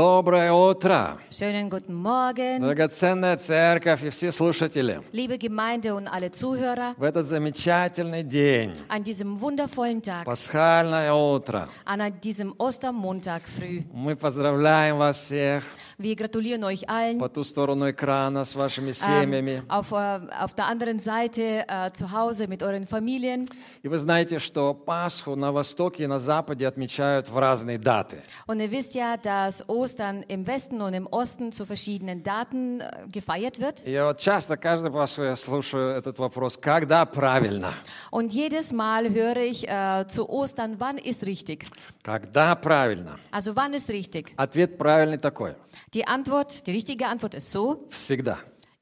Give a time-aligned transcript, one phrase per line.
[0.00, 0.49] Доброе
[0.80, 5.00] утро, Schönen guten Morgen, драгоценная церковь и все слушатели.
[5.12, 11.68] liebe Gemeinde und alle Zuhörer, В этот замечательный день, an diesem wundervollen Tag, пасхальное утро,
[11.84, 13.82] an diesem Ostermontag früh.
[13.92, 15.64] мы поздравляем вас всех
[15.98, 17.18] Wir gratulieren euch allen.
[17.18, 19.58] по ту сторону экрана с вашими семьями.
[19.60, 23.46] Ähm, auf, äh, auf der anderen Seite äh, zu Hause mit euren Familien.
[23.82, 28.22] И вы знаете, что Пасху на Востоке и на Западе отмечают в разные даты.
[28.46, 33.07] Und ihr wisst ja, dass Ostern im Westen und im Osten zu verschiedenen Daten äh,
[33.11, 33.83] gefeiert wird.
[33.85, 37.73] И вот часто, каждый Пасху я слушаю этот вопрос, когда правильно?
[38.11, 41.65] Und jedes Mal höre ich äh, zu Ostern, wann ist richtig?
[42.03, 43.19] Когда правильно?
[43.31, 44.33] Also wann ist richtig?
[44.37, 45.55] Ответ правильный такой.
[45.93, 48.37] Die Antwort, die richtige Antwort ist so, Всегда.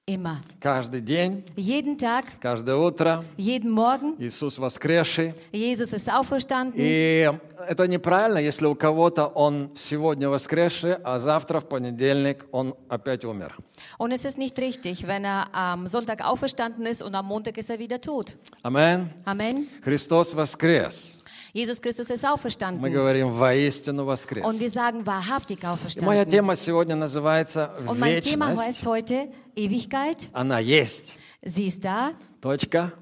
[0.09, 0.41] Immer.
[0.61, 4.17] Каждый день, Jeden Tag, каждое утро jeden Morgen.
[4.19, 5.35] Иисус воскресший.
[5.53, 6.75] Jesus ist auferstanden.
[6.75, 7.31] И
[7.69, 13.57] это неправильно, если у кого-то он сегодня воскресший, а завтра в понедельник он опять умер.
[13.99, 17.71] Und es ist nicht richtig, wenn er am Sonntag auferstanden ist und am Montag ist
[17.71, 18.35] er wieder tot.
[18.63, 19.11] Амен.
[19.25, 19.69] Amen.
[19.85, 21.18] Христос воскрес.
[21.53, 22.93] Jesus Christus ist Мы auferstanden.
[22.93, 24.45] говорим воистину воскрес.
[24.45, 26.29] Und wir sagen wahrhaftig И моя auferstanden.
[26.31, 28.63] тема сегодня называется Und mein Thema «Вечность».
[28.67, 30.29] heißt heute Ewigkeit.
[30.33, 31.15] Она есть.
[31.43, 32.13] Sie ist da.
[32.41, 32.93] Точка.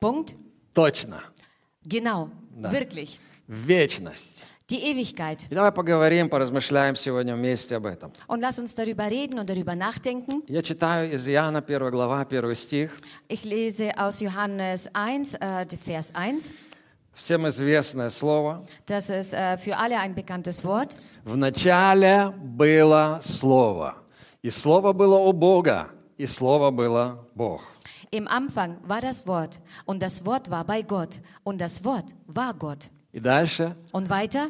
[0.00, 0.34] Punkt.
[0.74, 1.22] Точно.
[1.84, 2.30] Genau.
[2.56, 3.18] Wirklich.
[3.46, 4.42] Вечность.
[4.70, 5.46] Die Ewigkeit.
[5.50, 8.10] И давай поговорим, поразмышляем сегодня вместе об этом.
[8.26, 10.42] Und lass uns darüber reden und darüber nachdenken.
[10.46, 12.90] Я читаю из Иоанна 1 глава, 1 стих.
[13.28, 16.52] Ich lese aus Johannes 1, äh, Vers 1.
[17.14, 18.64] Всем известное слово.
[18.86, 20.96] Das ist äh, für alle ein bekanntes Wort.
[21.24, 23.96] В начале было Слово,
[24.42, 27.60] и Слово было у Бога, и Слово было Бог.
[28.10, 32.54] Im Anfang war das Wort und das Wort war bei Gott und das Wort war
[32.54, 32.88] Gott.
[33.12, 34.48] И дальше Und weiter,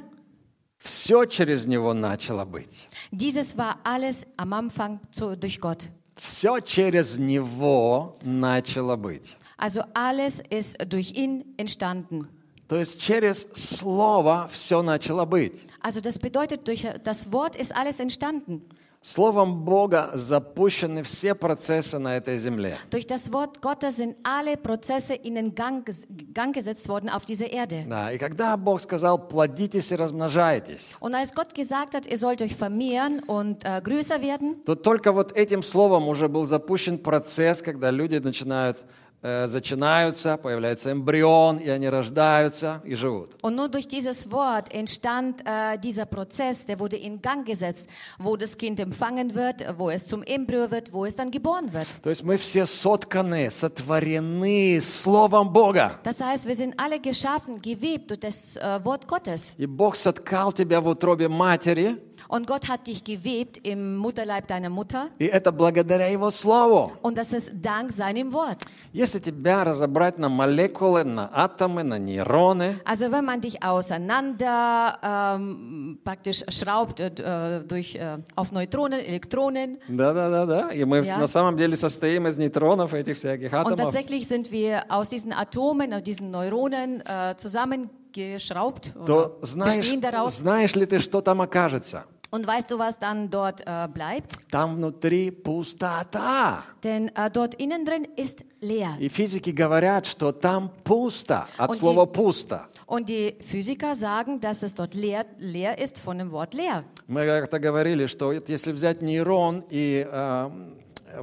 [0.79, 2.89] все через Него начало быть.
[3.11, 5.89] dieses war alles am Anfang zu, durch Gott.
[6.17, 9.37] Все через Него начало быть.
[9.57, 12.29] Also alles ist durch ihn entstanden.
[12.69, 15.65] То есть через Слово все начало быть.
[15.81, 18.63] Also das bedeutet, durch das Wort ist alles entstanden.
[19.05, 22.77] Словом Бога запущены все процессы на этой земле.
[22.89, 25.85] Durch das Wort Gottes sind alle Prozesse in den Gang,
[26.33, 27.85] Gang gesetzt worden auf dieser Erde.
[27.89, 32.43] Да, и когда Бог сказал, плодитесь и размножайтесь, Und als Gott gesagt hat, ihr sollt
[32.43, 37.61] euch vermehren und äh, größer werden, то только вот этим словом уже был запущен процесс,
[37.61, 38.83] когда люди начинают, э,
[39.23, 43.31] зачинаются, появляется эмбрион, и они рождаются и живут.
[43.43, 47.89] Und nur durch dieses Wort entstand äh, dieser Prozess, der wurde in Gang gesetzt,
[48.19, 51.87] wo das Kind empfangen wird, wo es zum Embryo wird, wo es dann geboren wird.
[52.03, 55.99] То есть мы все сотканы, сотворены Словом Бога.
[56.03, 59.53] Das heißt, wir sind alle geschaffen, gewebt durch das äh, Wort Gottes.
[59.59, 61.97] И Бог соткал тебя в утробе матери,
[62.29, 65.09] Und Gott hat dich gewebt im Mutterleib deiner Mutter.
[65.19, 66.93] и это благодаря Его Слову.
[67.03, 68.65] Und das ist dank seinem Wort.
[68.93, 75.99] Если тебя разобрать на молекулы, на атомы, на нейроны, Also wenn man dich auseinander ähm,
[76.05, 79.79] praktisch schraubt äh, durch, äh, auf Neutronen, Elektronen.
[79.89, 81.19] да-да-да-да, и мы Ja.
[81.19, 85.33] на самом деле состоим из нейтронов, этих всяких Und атомов, tatsächlich sind wir aus diesen
[85.33, 90.37] Atomen, aus diesen Neuronen äh, zusammengeschraubt oder то знаешь, bestehen daraus.
[90.39, 92.05] знаешь ли ты, что там окажется?
[92.35, 94.37] Und weißt du, was dann dort äh, bleibt?
[94.51, 96.63] Там внутри пустота.
[96.83, 98.97] Denn äh, dort innen drin ist leer.
[98.99, 102.69] И физики говорят, что там пусто, от Und слова die- пусто.
[102.87, 106.85] Und die Physiker sagen, dass es dort leer, leer ist von dem Wort leer.
[107.07, 110.51] Мы как-то говорили, что если взять нейрон и э,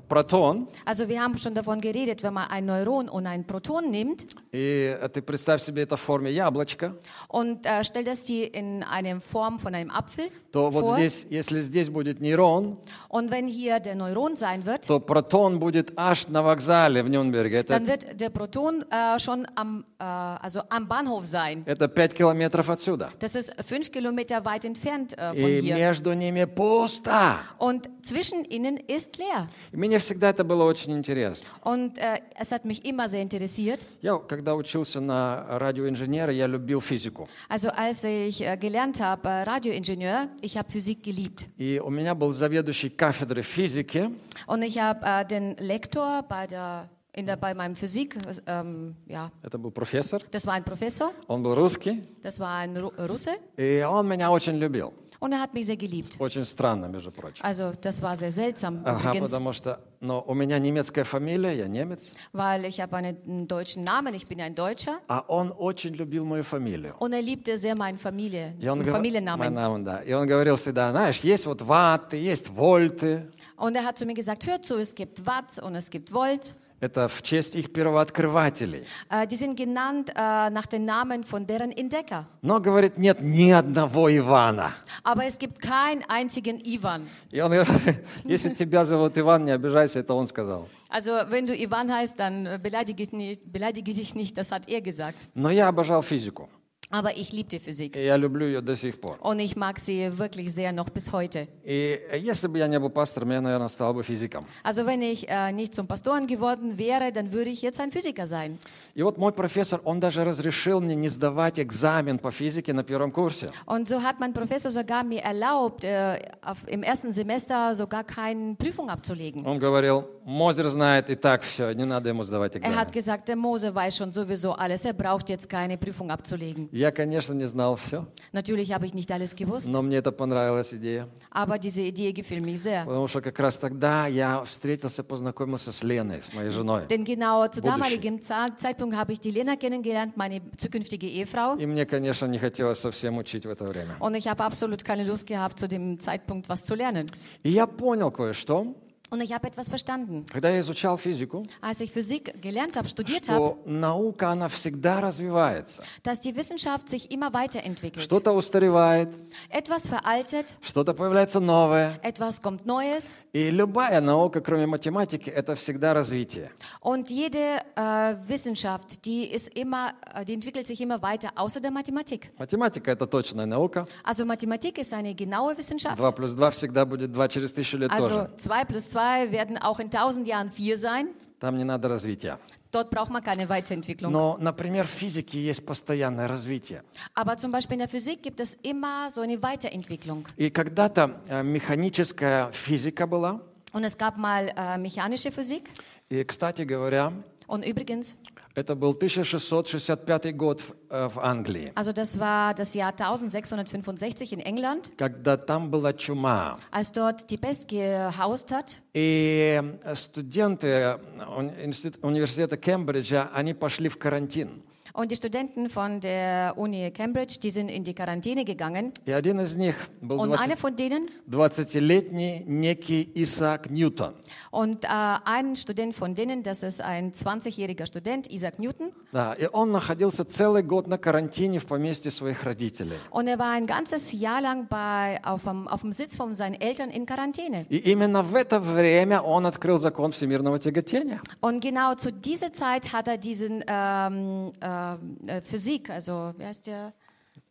[0.09, 4.27] протон, Also wir haben schon davon geredet, wenn man ein Neuron und ein Proton nimmt
[4.53, 6.95] и э, ты представь себе это в форме яблочка,
[7.29, 10.97] und äh, stellt das die in eine Form von einem Apfel то вот vor.
[10.97, 15.93] здесь, если здесь будет нейрон, Und wenn hier der Neuron sein wird, то протон будет
[15.97, 17.59] аж на вокзале в Нюрнберге.
[17.59, 21.65] Это, dann wird der Proton äh, schon am, äh, also am Bahnhof sein.
[21.67, 23.11] это 5 километров отсюда.
[23.19, 25.75] Das ist fünf Kilometer weit entfernt äh, von И hier.
[25.75, 27.39] между ними пусто.
[27.59, 29.49] Und zwischen ihnen ist leer.
[29.80, 31.48] Мне всегда это было очень интересно.
[31.64, 33.88] Und äh, es hat mich immer sehr interessiert.
[34.02, 37.30] Я, когда учился на радиоинженера, я любил физику.
[37.48, 41.46] Also als ich äh, gelernt habe, äh, Radioingenieur, ich habe Physik geliebt.
[41.58, 44.10] И у меня был заведующий кафедры физики,
[44.48, 48.18] Und ich habe äh, den Lektor bei, der, in der, bei meinem Physik,
[48.48, 52.76] ähm, ja, это был профессор, das war ein Professor, он был русский, das war ein
[52.76, 53.32] Ru Russe.
[53.56, 54.94] и он меня очень любил.
[55.21, 56.17] Und er hat mich sehr geliebt.
[56.19, 57.43] Очень странно, между прочим.
[57.45, 61.67] Also das war sehr seltsam Ага, übrigens, потому что но у меня немецкая фамилия, я
[61.67, 64.99] немец, weil ich habe einen, einen deutschen Namen, ich bin ein Deutscher.
[65.09, 66.95] а он очень любил мою фамилию.
[66.99, 69.39] Und er liebte sehr meine Familie, И он, meinen гов- Familiennamen.
[69.39, 70.03] мой наmen, да.
[70.03, 73.31] И он говорил всегда, знаешь, есть вот ваты, есть вольты.
[73.57, 76.55] Und er hat zu mir gesagt, hör zu, es gibt Watt und es gibt Volt.
[76.82, 78.86] Это в честь их первооткрывателей.
[79.10, 82.26] Äh, die sind genannt äh, nach den Namen von deren Entdecker.
[82.42, 84.74] Но, говорит, нет ни одного Ивана.
[85.04, 87.08] Aber es gibt keinen einzigen Ivan.
[87.32, 90.68] И он говорит, если тебя зовут Иван, не обижайся, это он сказал.
[90.90, 94.70] Also wenn du Ivan heißt, dann äh, beleidige, ich nicht, beleidige dich nicht, das hat
[94.70, 95.30] er gesagt.
[95.36, 96.48] Но я обожал физику.
[96.91, 97.97] Aber ich liebte Physik.
[97.97, 99.17] И я люблю ее до сих пор.
[99.21, 101.49] Und ich mag sie wirklich sehr noch bis heute.
[101.65, 104.47] И если бы я не был пастором, я, наверное, стал бы физиком.
[104.63, 108.27] Also wenn ich äh, nicht zum Pastoren geworden wäre, dann würde ich jetzt ein Physiker
[108.29, 108.59] sein.
[108.95, 113.11] И вот мой профессор, он даже разрешил мне не сдавать экзамен по физике на первом
[113.11, 113.51] курсе.
[113.67, 118.55] Und so hat mein Professor sogar mir erlaubt, äh, auf, im ersten Semester sogar keine
[118.55, 119.45] Prüfung abzulegen.
[119.47, 122.79] Он говорил, Мозер знает и так все, не надо ему сдавать Er экзамен.
[122.79, 126.69] hat gesagt, der Mose weiß schon sowieso alles, er braucht jetzt keine Prüfung abzulegen.
[126.80, 130.74] Я, конечно, не знал все, Natürlich habe ich nicht alles gewusst, но мне это понравилась
[130.74, 131.10] идея.
[131.30, 132.86] aber diese Idee gefiel mir sehr.
[132.86, 136.88] Потому что как раз тогда я встретился, познакомился с Леной, с моей женой.
[136.88, 141.58] Denn genau zu damaligem Zeitpunkt habe ich die Lena kennengelernt, meine zukünftige Ehefrau.
[141.58, 143.98] И мне, конечно, не хотелось совсем учить в это время.
[144.00, 147.08] Und ich habe absolut keine Lust gehabt, zu dem Zeitpunkt was zu lernen.
[147.44, 148.74] И я понял кое-что,
[149.12, 150.26] Und ich habe etwas verstanden.
[150.32, 155.00] когда я изучал физику, Als ich Physik gelernt habe, studiert habe, что наука, она всегда
[155.02, 155.82] развивается.
[156.04, 158.04] dass die Wissenschaft sich immer weiterentwickelt.
[158.06, 159.10] Что-то устаревает,
[159.50, 162.00] Etwas veraltet, что-то появляется новое.
[162.04, 163.16] etwas kommt Neues.
[163.34, 166.52] И любая наука, кроме математики, это всегда развитие.
[166.82, 171.72] Und jede äh, Wissenschaft, die ist immer, äh, die entwickelt sich immer weiter, außer der
[171.72, 172.32] Mathematik.
[172.38, 173.86] Математика– это точная наука.
[174.04, 175.98] Also Mathematik ist eine genaue Wissenschaft.
[175.98, 178.32] 2 плюс 2 всегда будет 2 через тысячу лет Also тоже.
[178.38, 181.09] 2 plus 2 werden auch in 1000 Jahren 4 sein.
[181.41, 182.39] Там не надо развития.
[182.71, 184.11] Dort braucht man keine Weiterentwicklung.
[184.11, 186.83] Но, например, в физике есть постоянное развитие.
[187.15, 190.25] Aber zum Beispiel in der Physik gibt es immer so eine Weiterentwicklung.
[190.37, 193.41] И когда-то э, механическая физика была.
[193.73, 195.71] Und es gab mal äh, mechanische Physik.
[196.09, 197.13] И, кстати говоря,
[197.50, 198.16] Und übrigens,
[198.54, 204.40] это был 1665 год в, э, в Англии, also das war das Jahr 1665 in
[204.40, 206.58] England, когда там была чума.
[206.72, 208.76] als dort die Pest gehaust hat.
[208.94, 209.60] И
[209.96, 214.62] студенты уни- институт- университета Кембриджа, они пошли в карантин.
[214.99, 218.93] Und die Studenten von der Uni Cambridge, die sind in die Quarantäne gegangen.
[219.05, 224.15] И один из них был Und 20 einer von denen, 20-летний некий Исаак Ньютон.
[224.51, 228.93] und äh, ein Student von denen, das ist ein 20-jähriger Student, Isaac Newton.
[229.13, 232.99] Да, и он находился целый год на карантине в поместье своих родителей.
[233.11, 236.61] Und er war ein ganzes Jahr lang bei, auf, dem, auf dem Sitz von seinen
[236.61, 237.67] Eltern in Quarantäne.
[237.69, 241.21] И именно в это время он открыл закон всемирного тяготения.
[241.41, 246.67] Und genau zu dieser Zeit hat er diesen ähm, äh, äh, Physik, also wie heißt
[246.67, 246.93] der?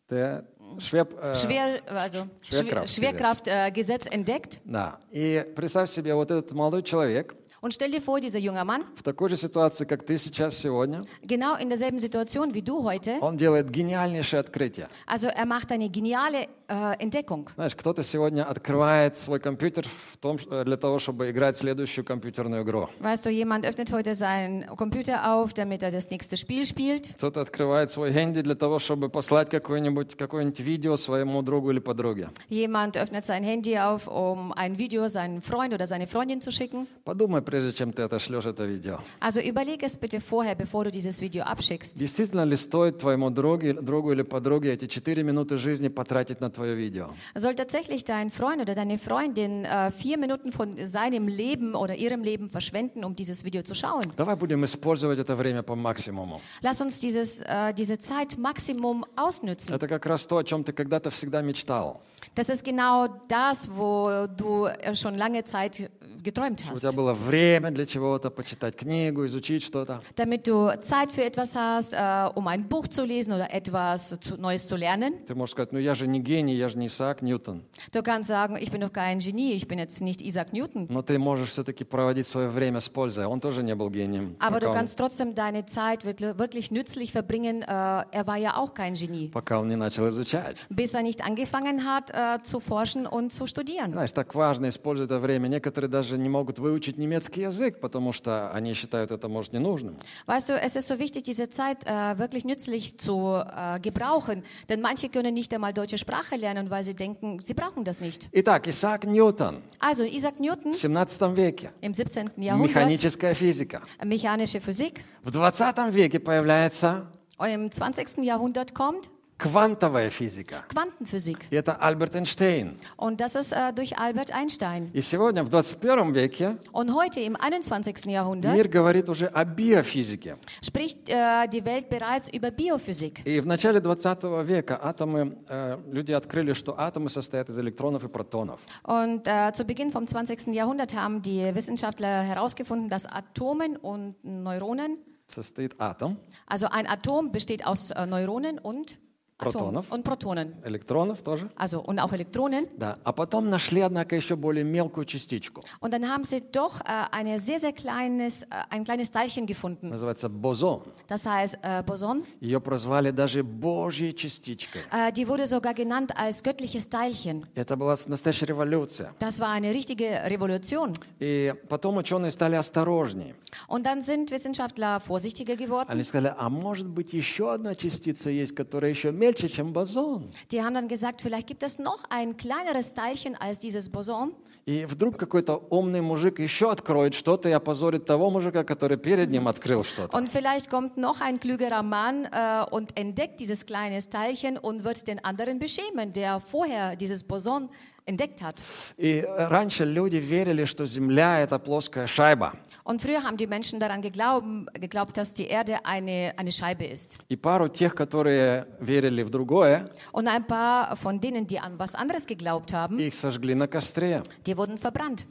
[0.10, 0.44] Der
[0.80, 2.95] Швеб, э, Schwer, also Schwerkraftgesetz.
[2.95, 4.62] Schwerkraftgesetz äh, Gesetz entdeckt.
[4.65, 5.00] Да.
[5.12, 9.04] И представь себе, вот этот молодой человек Und stell dir vor, dieser junge Mann, в
[9.04, 13.38] такой же ситуации, как ты сейчас сегодня, genau in derselben Situation wie du heute, он
[13.38, 14.89] делает гениальнейшее открытие.
[15.07, 17.50] also er macht eine geniale äh, Entdeckung.
[17.56, 22.63] Знаешь, кто-то сегодня открывает свой компьютер в том, э, для того, чтобы играть следующую компьютерную
[22.63, 22.89] игру.
[23.00, 27.13] Weißt du, jemand öffnet heute seinen Computer auf, damit er das nächste Spiel spielt.
[27.15, 32.29] Кто-то открывает свой хэнди для того, чтобы послать какое-нибудь какое видео своему другу или подруге.
[32.50, 36.88] Jemand öffnet sein Handy auf, um ein Video seinen Freund oder seine Freundin zu schicken.
[37.03, 39.00] Подумай, прежде чем ты отошлешь это видео.
[39.20, 41.98] Also überleg es bitte vorher, bevor du dieses Video abschickst.
[41.98, 46.75] Действительно ли стоит твоему другу, другу или подруге эти 4 минуты жизни потратить на твое
[46.75, 47.10] видео?
[47.36, 52.24] Soll tatsächlich dein Freund oder deine Freundin äh, vier Minuten von seinem Leben oder ihrem
[52.24, 54.03] Leben verschwenden, um dieses Video zu schauen?
[54.17, 56.41] Давай будем использовать это время по максимуму.
[56.62, 59.74] Lass uns dieses, äh, diese Zeit Maximum ausnützen.
[59.74, 62.01] Это как раз то, о чем ты когда-то всегда мечтал.
[62.36, 65.89] Das ist genau das, wo du äh, schon lange Zeit
[66.24, 66.82] geträumt У hast.
[66.82, 70.01] тебя было время для чего-то, почитать книгу, изучить что-то.
[70.15, 74.38] Damit du Zeit für etwas hast, äh, um ein Buch zu lesen oder etwas zu,
[74.39, 75.13] Neues zu lernen.
[75.27, 77.63] Ты можешь сказать, ну я же не гений, я же не Исаак Ньютон.
[77.91, 80.88] Du kannst sagen, ich bin doch kein Genie, ich bin jetzt nicht Isaac Newton.
[80.89, 83.25] Но ты можешь все-таки проводить свое время с пользой.
[83.25, 84.36] Он тоже не был гением.
[84.39, 87.62] Aber du пока, он, kannst trotzdem deine Zeit wirklich, wirklich nützlich verbringen.
[87.62, 90.58] Äh, er war ja auch kein Genie, пока он не начал изучать.
[90.70, 93.91] bis er nicht angefangen hat äh, zu forschen und zu studieren.
[93.91, 95.48] Знаешь, так важно использовать это время.
[95.48, 99.97] Некоторые даже даже не могут выучить немецкий язык, потому что они считают это, может, ненужным.
[100.27, 104.81] Weißt du, es ist so wichtig, diese Zeit äh, wirklich nützlich zu äh, gebrauchen, denn
[104.81, 108.29] manche können nicht einmal deutsche Sprache lernen, weil sie denken, sie brauchen das nicht.
[108.33, 111.71] Итак, Исаак Ньютон Also Isaac Newton в 17 веке.
[111.81, 112.38] im 17.
[112.38, 113.83] Jahrhundert, Механическая физика.
[114.05, 117.07] mechanische Physik, В 20 веке появляется
[117.41, 118.25] im 20.
[118.25, 120.63] Jahrhundert kommt квантовая физика.
[120.70, 121.48] Quantenphysik.
[121.50, 122.77] И это Альберт Эйнштейн.
[122.96, 124.89] Und das ist äh, durch Albert Einstein.
[124.93, 128.05] И сегодня, в 21 веке, Und heute im 21.
[128.05, 130.38] Jahrhundert мир говорит уже о биофизике.
[130.62, 133.25] spricht äh, die Welt bereits über Biophysik.
[133.25, 138.08] И в начале 20 века атомы, э, люди открыли, что атомы состоят из электронов и
[138.08, 138.62] протонов.
[138.84, 140.53] Und äh, zu Beginn vom 20.
[140.53, 147.65] Jahrhundert haben die Wissenschaftler herausgefunden, dass Atomen und Neuronen, Состоит атом, also ein Atom besteht
[147.65, 149.00] aus äh, Neuronen und
[149.38, 149.52] Atomen
[149.85, 149.92] Protonов.
[149.92, 151.49] und Protonen, электронов тоже.
[151.57, 152.66] also und auch Elektronen.
[152.76, 152.99] Да.
[153.04, 155.62] А потом нашли, однако, еще более мелкую частичку.
[155.80, 159.90] Und dann haben sie doch äh, eine sehr, sehr kleines, äh, ein kleines Teilchen gefunden.
[159.90, 160.83] Называется бозон.
[161.07, 162.25] Das heißt äh, Boson.
[162.40, 164.83] Ее прозвали даже Божьей частичкой.
[164.90, 167.47] Äh, die wurde sogar genannt als göttliches Teilchen.
[167.54, 169.14] Это была настоящая революция.
[169.21, 170.95] Das war eine richtige Revolution.
[171.21, 173.37] И потом ученые стали осторожнее.
[173.68, 175.88] Und dann sind Wissenschaftler vorsichtiger geworden.
[175.88, 179.27] Они сказали, а может быть еще одна частица есть, которая еще бозон.
[179.27, 184.34] Die haben dann gesagt, vielleicht gibt es noch ein kleineres Teilchen als dieses Boson.
[184.65, 189.50] И вдруг какой-то умный мужик еще откроет что-то и опозорит того мужика, который перед ним
[189.50, 190.15] открыл что-то.
[190.15, 195.05] Und vielleicht kommt noch ein klügerer Mann äh, und entdeckt dieses kleine Teilchen und wird
[195.08, 197.70] den anderen beschämen, der vorher dieses Boson
[198.05, 198.62] entdeckt hat.
[198.98, 202.53] И раньше люди верили, что Земля — это плоская шайба.
[202.88, 207.20] Und früher haben die Menschen daran geglauben, geglaubt, dass die Erde eine, eine Scheibe ist.
[207.29, 211.96] И пару тех, которые верили в другое, Und ein paar von denen, die an was
[211.96, 214.24] anderes geglaubt haben, их сожгли на костре.
[214.46, 215.25] die wurden verbrannt.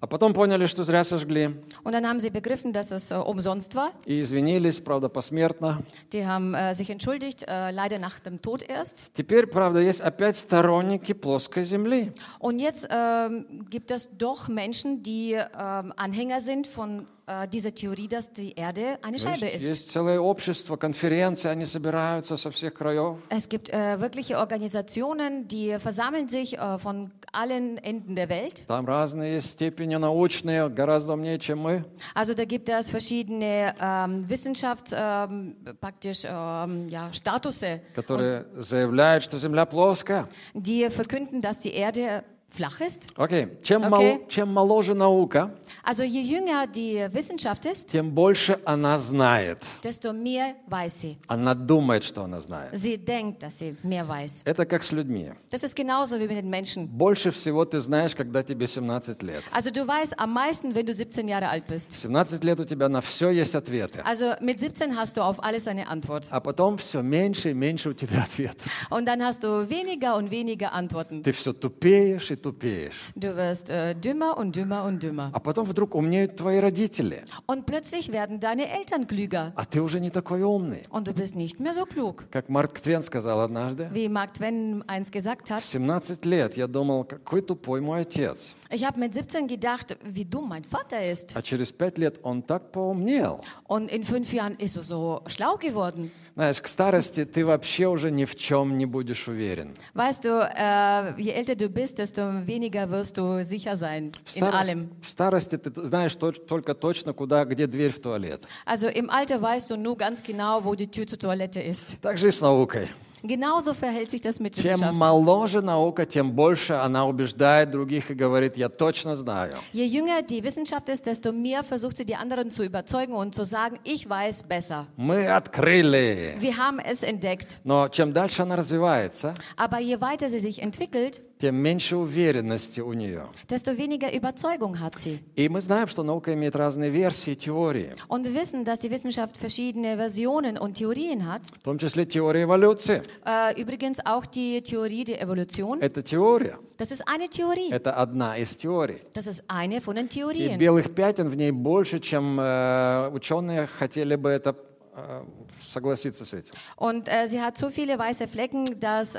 [0.00, 1.56] А потом поняли, что зря сожгли.
[1.82, 3.92] Und dann haben sie begriffen, dass es äh, umsonst war.
[4.04, 5.82] И извинились, правда, посмертно.
[6.12, 9.06] Die haben äh, sich entschuldigt, äh, leider nach dem Tod erst.
[9.14, 12.12] Теперь, правда, есть опять сторонники плоской Земли.
[12.38, 17.19] Und jetzt ähm, gibt es doch Menschen, die ähm, Anhänger sind von äh,
[17.52, 19.66] dieser Theorie, dass die Erde eine Scheibe Есть, ist.
[19.66, 23.18] есть целое общество, конференции, они собираются со всех краев.
[23.30, 28.64] Es gibt äh, wirkliche Organisationen, die versammeln sich äh, von allen Enden der Welt.
[28.68, 31.84] Там разные есть степени научные, гораздо умнее, чем мы.
[32.14, 39.38] Also da gibt es verschiedene ähm, Wissenschafts, ähm, praktisch ähm, ja, Statusse, которые заявляют, что
[39.38, 40.28] Земля плоская.
[40.54, 43.07] die verkünden, dass die Erde flach ist.
[43.15, 44.13] Окей, чем, Окей.
[44.17, 45.51] мол- чем моложе наука,
[45.83, 49.59] Also je jünger die Wissenschaft ist, тем больше она знает.
[49.83, 51.17] desto mehr weiß sie.
[51.27, 52.73] Она думает, что она знает.
[52.75, 54.43] Sie denkt, dass sie mehr weiß.
[54.45, 55.31] Это как с людьми.
[55.49, 56.87] Das ist genauso wie mit den Menschen.
[56.87, 59.43] Больше всего ты знаешь, когда тебе 17 лет.
[59.51, 61.91] Also du weißt am meisten, wenn du 17 Jahre alt bist.
[61.93, 64.01] 17 лет у тебя на все есть ответы.
[64.03, 66.27] Also mit 17 hast du auf alles eine Antwort.
[66.31, 68.67] А потом все меньше и меньше у тебя ответов.
[68.89, 71.23] Und dann hast du weniger und weniger Antworten.
[71.23, 72.94] Ты все тупеешь и тупеешь.
[73.14, 75.30] Du wirst äh, dümmer und dümmer und dümmer.
[75.32, 79.52] А потом вдруг умнеют твои родители, Und plötzlich werden deine Eltern klüger.
[79.56, 80.82] а ты уже не такой умный.
[80.90, 82.24] Und du bist nicht mehr so klug.
[82.30, 86.66] Как Марк Твен сказал однажды, Wie Mark Twain einst gesagt в hat, 17 лет я
[86.66, 88.54] думал, какой тупой мой отец.
[88.70, 91.36] ich habe mit 17 gedacht, wie dumm mein Vater ist.
[91.36, 93.40] А через 5 лет он так поумнел.
[93.68, 96.10] Und in fünf Jahren ist er so schlau geworden.
[96.41, 99.75] Знаешь, к старости ты вообще уже ни в чем не будешь уверен.
[99.93, 104.43] Weißt du, äh, je älter du bist, desto weniger wirst du sicher sein В, in
[104.45, 104.89] allem.
[105.03, 108.47] в старости ты знаешь то- только точно, куда, где дверь в туалет.
[108.65, 111.99] Also im Alter weißt du nur ganz genau, wo die Tür zur Toilette ist.
[112.01, 112.87] Так же и с наукой.
[113.22, 114.96] Genauso verhält sich das mit Чем Wissenschaft.
[114.98, 119.54] моложе наука, тем больше она убеждает других и говорит, я точно знаю.
[119.72, 123.44] Je jünger die Wissenschaft ist, desto mehr versucht sie die anderen zu überzeugen und zu
[123.44, 124.86] sagen, ich weiß besser.
[124.96, 126.36] Мы открыли.
[126.38, 127.58] Wir haben es entdeckt.
[127.64, 132.93] Но чем дальше она развивается, Aber je weiter sie sich entwickelt, тем меньше уверенности у
[132.93, 133.25] нее.
[133.49, 135.19] desto weniger Überzeugung hat sie.
[135.35, 139.35] И мы знаем, что наука имеет разные версии, теории, Und wir wissen, dass die Wissenschaft
[139.37, 141.41] verschiedene Versionen und Theorien hat.
[141.59, 143.01] в том числе теория эволюции.
[143.25, 145.81] Äh, übrigens auch die Theorie der Evolution.
[145.81, 146.57] Это теория.
[146.77, 147.69] Das ist eine Theorie.
[147.71, 149.01] Это одна из теорий.
[149.13, 150.57] Das ist eine von den И Theorien.
[150.57, 154.55] белых пятен в ней больше, чем э, ученые хотели бы это
[154.95, 155.23] э,
[155.72, 156.52] согласиться с этим.
[156.76, 159.18] Und äh, sie hat so viele weiße Flecken, dass, äh,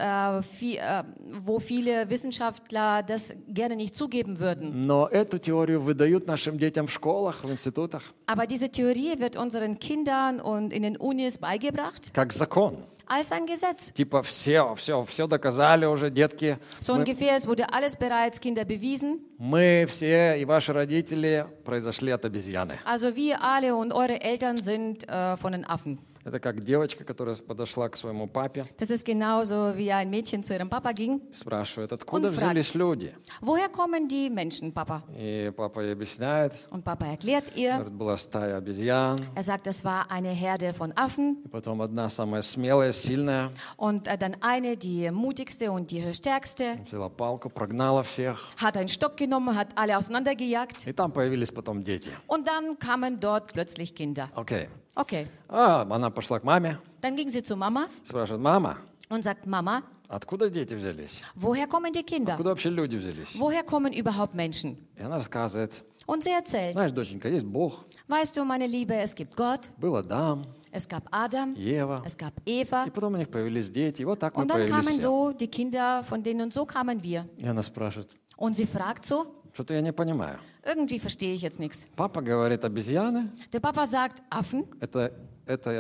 [0.60, 1.04] vie- äh,
[1.44, 4.82] wo viele Wissenschaftler das gerne nicht zugeben würden.
[4.86, 9.80] Но эту теорию выдают нашим детям в школах, в институтах, Aber diese Theorie wird unseren
[9.80, 12.78] Kindern und in den Unis beigebracht как закон.
[13.10, 13.94] als ein Gesetz.
[13.94, 16.58] Типа все, все, все доказали уже, детки.
[16.82, 19.20] So ungefähr, es wurde alles bereits Kinder bewiesen.
[19.40, 22.74] Мы все и ваши родители произошли от обезьяны.
[22.86, 26.00] Also wir alle und eure Eltern sind äh, von den Affen.
[26.26, 30.54] Это как девочка, которая подошла к своему папе Das ist genauso, wie ein Mädchen zu
[30.54, 31.22] ihrem Papa ging.
[31.32, 32.44] и spрашивает, откуда Он фраг.
[32.52, 33.16] взялись люди?
[33.40, 35.04] Woher kommen die Menschen, Papa?
[35.18, 37.78] И папа ей объясняет, Und Papa erklärt ihr.
[37.78, 41.38] говорит, была стая обезьян, Er sagt, das war eine Herde von Affen.
[41.46, 46.78] и потом одна самая смелая, сильная, Und äh, dann eine, die mutigste und die stärkste,
[46.92, 48.50] взяла палку, прогнала всех.
[48.58, 50.86] hat einen Stock genommen, hat alle auseinandergejagt.
[50.88, 52.10] И там появились потом дети.
[52.28, 54.26] Und dann kamen dort plötzlich Kinder.
[54.36, 54.68] Окей.
[54.96, 58.78] Okay, А, она пошла к маме, dann ging sie zu Mama спрашивает, мама,
[59.10, 61.22] und sagt, Mama, откуда дети взялись?
[61.36, 62.34] woher kommen die Kinder?
[62.34, 63.36] Откуда вообще люди взялись?
[63.36, 64.78] Woher kommen überhaupt Menschen?
[64.98, 69.14] И она рассказывает, Und sie erzählt, знаешь, доченька, есть Бог, weißt du, meine Liebe, es
[69.14, 72.86] gibt Gott, был Адам, es gab Adam, Ева, es gab Eva.
[72.88, 75.02] и потом у них появились дети, и вот так мы Und dann появились kamen все.
[75.02, 77.26] so die Kinder von denen und so kamen wir.
[77.38, 80.39] И она спрашивает, Und sie fragt so, что-то я не понимаю.
[80.65, 81.87] irgendwie verstehe ich jetzt nichts.
[81.97, 84.67] Папа говорит, обезьяны, Der Papa sagt, Affen.
[84.81, 85.13] это,
[85.47, 85.71] это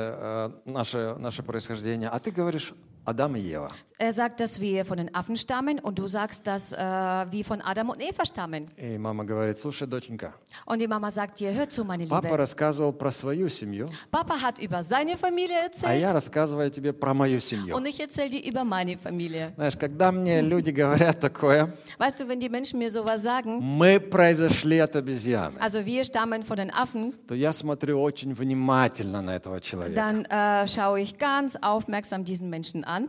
[0.67, 3.69] э, наше, наше происхождение, а ты говоришь Адам и Ева.
[3.99, 7.61] Er sagt, dass wir von den Affen stammen und du sagst, dass äh, wir von
[7.61, 8.69] Adam und Eva stammen.
[8.77, 10.33] И мама говорит, слушай, доченька,
[10.67, 12.37] Und die Mama sagt dir, hör zu, meine папа Liebe.
[12.39, 17.15] рассказывал про свою семью, Papa hat über seine Familie а я erzählt рассказываю тебе про
[17.15, 17.77] мою семью.
[17.77, 19.53] und ich erzähle dir über meine Familie.
[19.57, 24.01] Знаешь, когда мне люди говорят такое, Weißt du, wenn die Menschen mir sowas sagen, мы
[24.01, 29.37] произошли от обезьяны, also wir stammen von den Affen, то я смотрю очень внимательно на
[29.37, 29.95] этого человека.
[29.95, 33.02] dann äh, schaue ich ganz aufmerksam diesen Menschen an.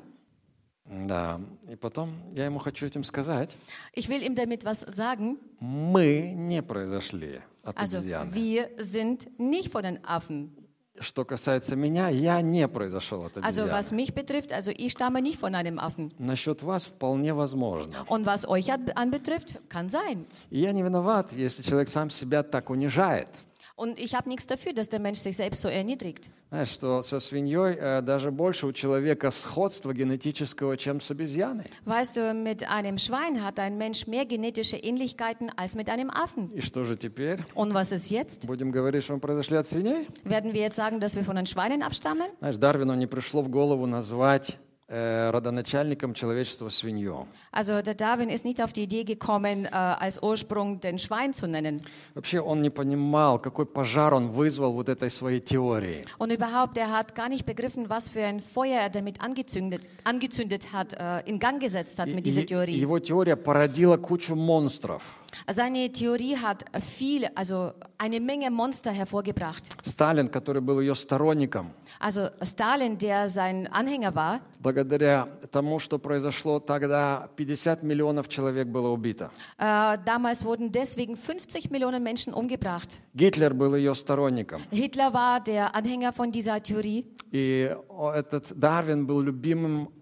[0.86, 1.40] Да.
[1.70, 3.52] И потом я ему хочу этим сказать,
[3.96, 5.38] Ich will ihm damit was sagen.
[5.60, 8.32] мы не произошли от Also обезьяны.
[8.34, 10.50] wir sind nicht von den Affen.
[11.00, 13.96] Что касается меня, я не произошел от Also was обезьяны.
[13.96, 16.12] mich betrifft, also ich stamme nicht von einem Affen.
[16.20, 18.04] Насчет вас вполне возможно.
[18.08, 20.26] Und was euch an- anbetrifft, kann sein.
[20.52, 23.30] И я не виноват, если человек сам себя так унижает.
[23.77, 26.29] Und ich habe nichts dafür, dass der Mensch sich selbst so erniedrigt.
[26.49, 31.65] Знаешь, что со свиньей э, даже больше у человека сходства генетического, чем с обезьяной.
[31.85, 36.51] Weißt du, mit einem Schwein hat ein Mensch mehr genetische Ähnlichkeiten als mit einem Affen.
[36.55, 37.41] И что же теперь?
[37.55, 38.47] Und was ist jetzt?
[38.47, 40.09] Будем говорить, что мы произошли от свиней?
[40.25, 42.27] Werden wir jetzt sagen, dass wir von den Schweinen abstammen?
[42.41, 44.55] Знаешь, Дарвину не пришло в голову назвать э,
[44.88, 47.28] родоначальником человечества свинью.
[47.52, 51.48] Also der Darwin ist nicht auf die Idee gekommen, äh, als Ursprung den Schwein zu
[51.48, 51.82] nennen.
[52.16, 56.02] Вообще он не понимал, какой пожар он вызвал вот этой своей теорией.
[56.18, 60.74] Und überhaupt, er hat gar nicht begriffen, was für ein Feuer er damit angezündet, angezündet
[60.74, 62.78] hat, äh, in Gang gesetzt hat mit dieser Theorie.
[62.78, 65.02] его теория породила кучу монстров.
[65.47, 69.69] Seine Theorie hat viele, also eine Menge Monster hervorgebracht.
[69.87, 76.61] Сталин, который был ее сторонником, Also Stalin, der sein Anhänger war, благодаря тому, что произошло
[76.61, 79.31] тогда, 50 миллионов человек было убито.
[79.59, 82.99] äh, damals wurden deswegen 50 Millionen Menschen umgebracht.
[83.15, 84.63] Гитлер был ее сторонником.
[84.71, 89.91] Hitler war der Anhänger von dieser Theorie И о, этот Дарвин был любимым,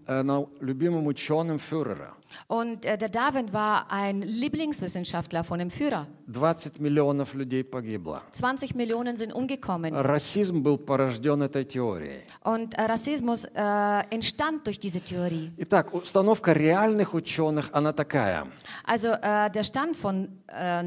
[0.60, 2.14] любимым ученым фюрера.
[2.48, 6.06] und äh, der Darwin war ein Lieblingswissenschaftler von dem Führer.
[6.32, 8.22] 20 миллионов людей погибло.
[8.32, 9.94] 20 Millionen sind umgekommen.
[9.94, 12.22] Расизм был порожден этой теорией.
[12.42, 15.52] Und äh, Rassismus äh, entstand durch diese Theorie.
[15.58, 18.46] Итак, установка реальных ученых, она такая.
[18.84, 20.82] Also äh, der Stand von äh,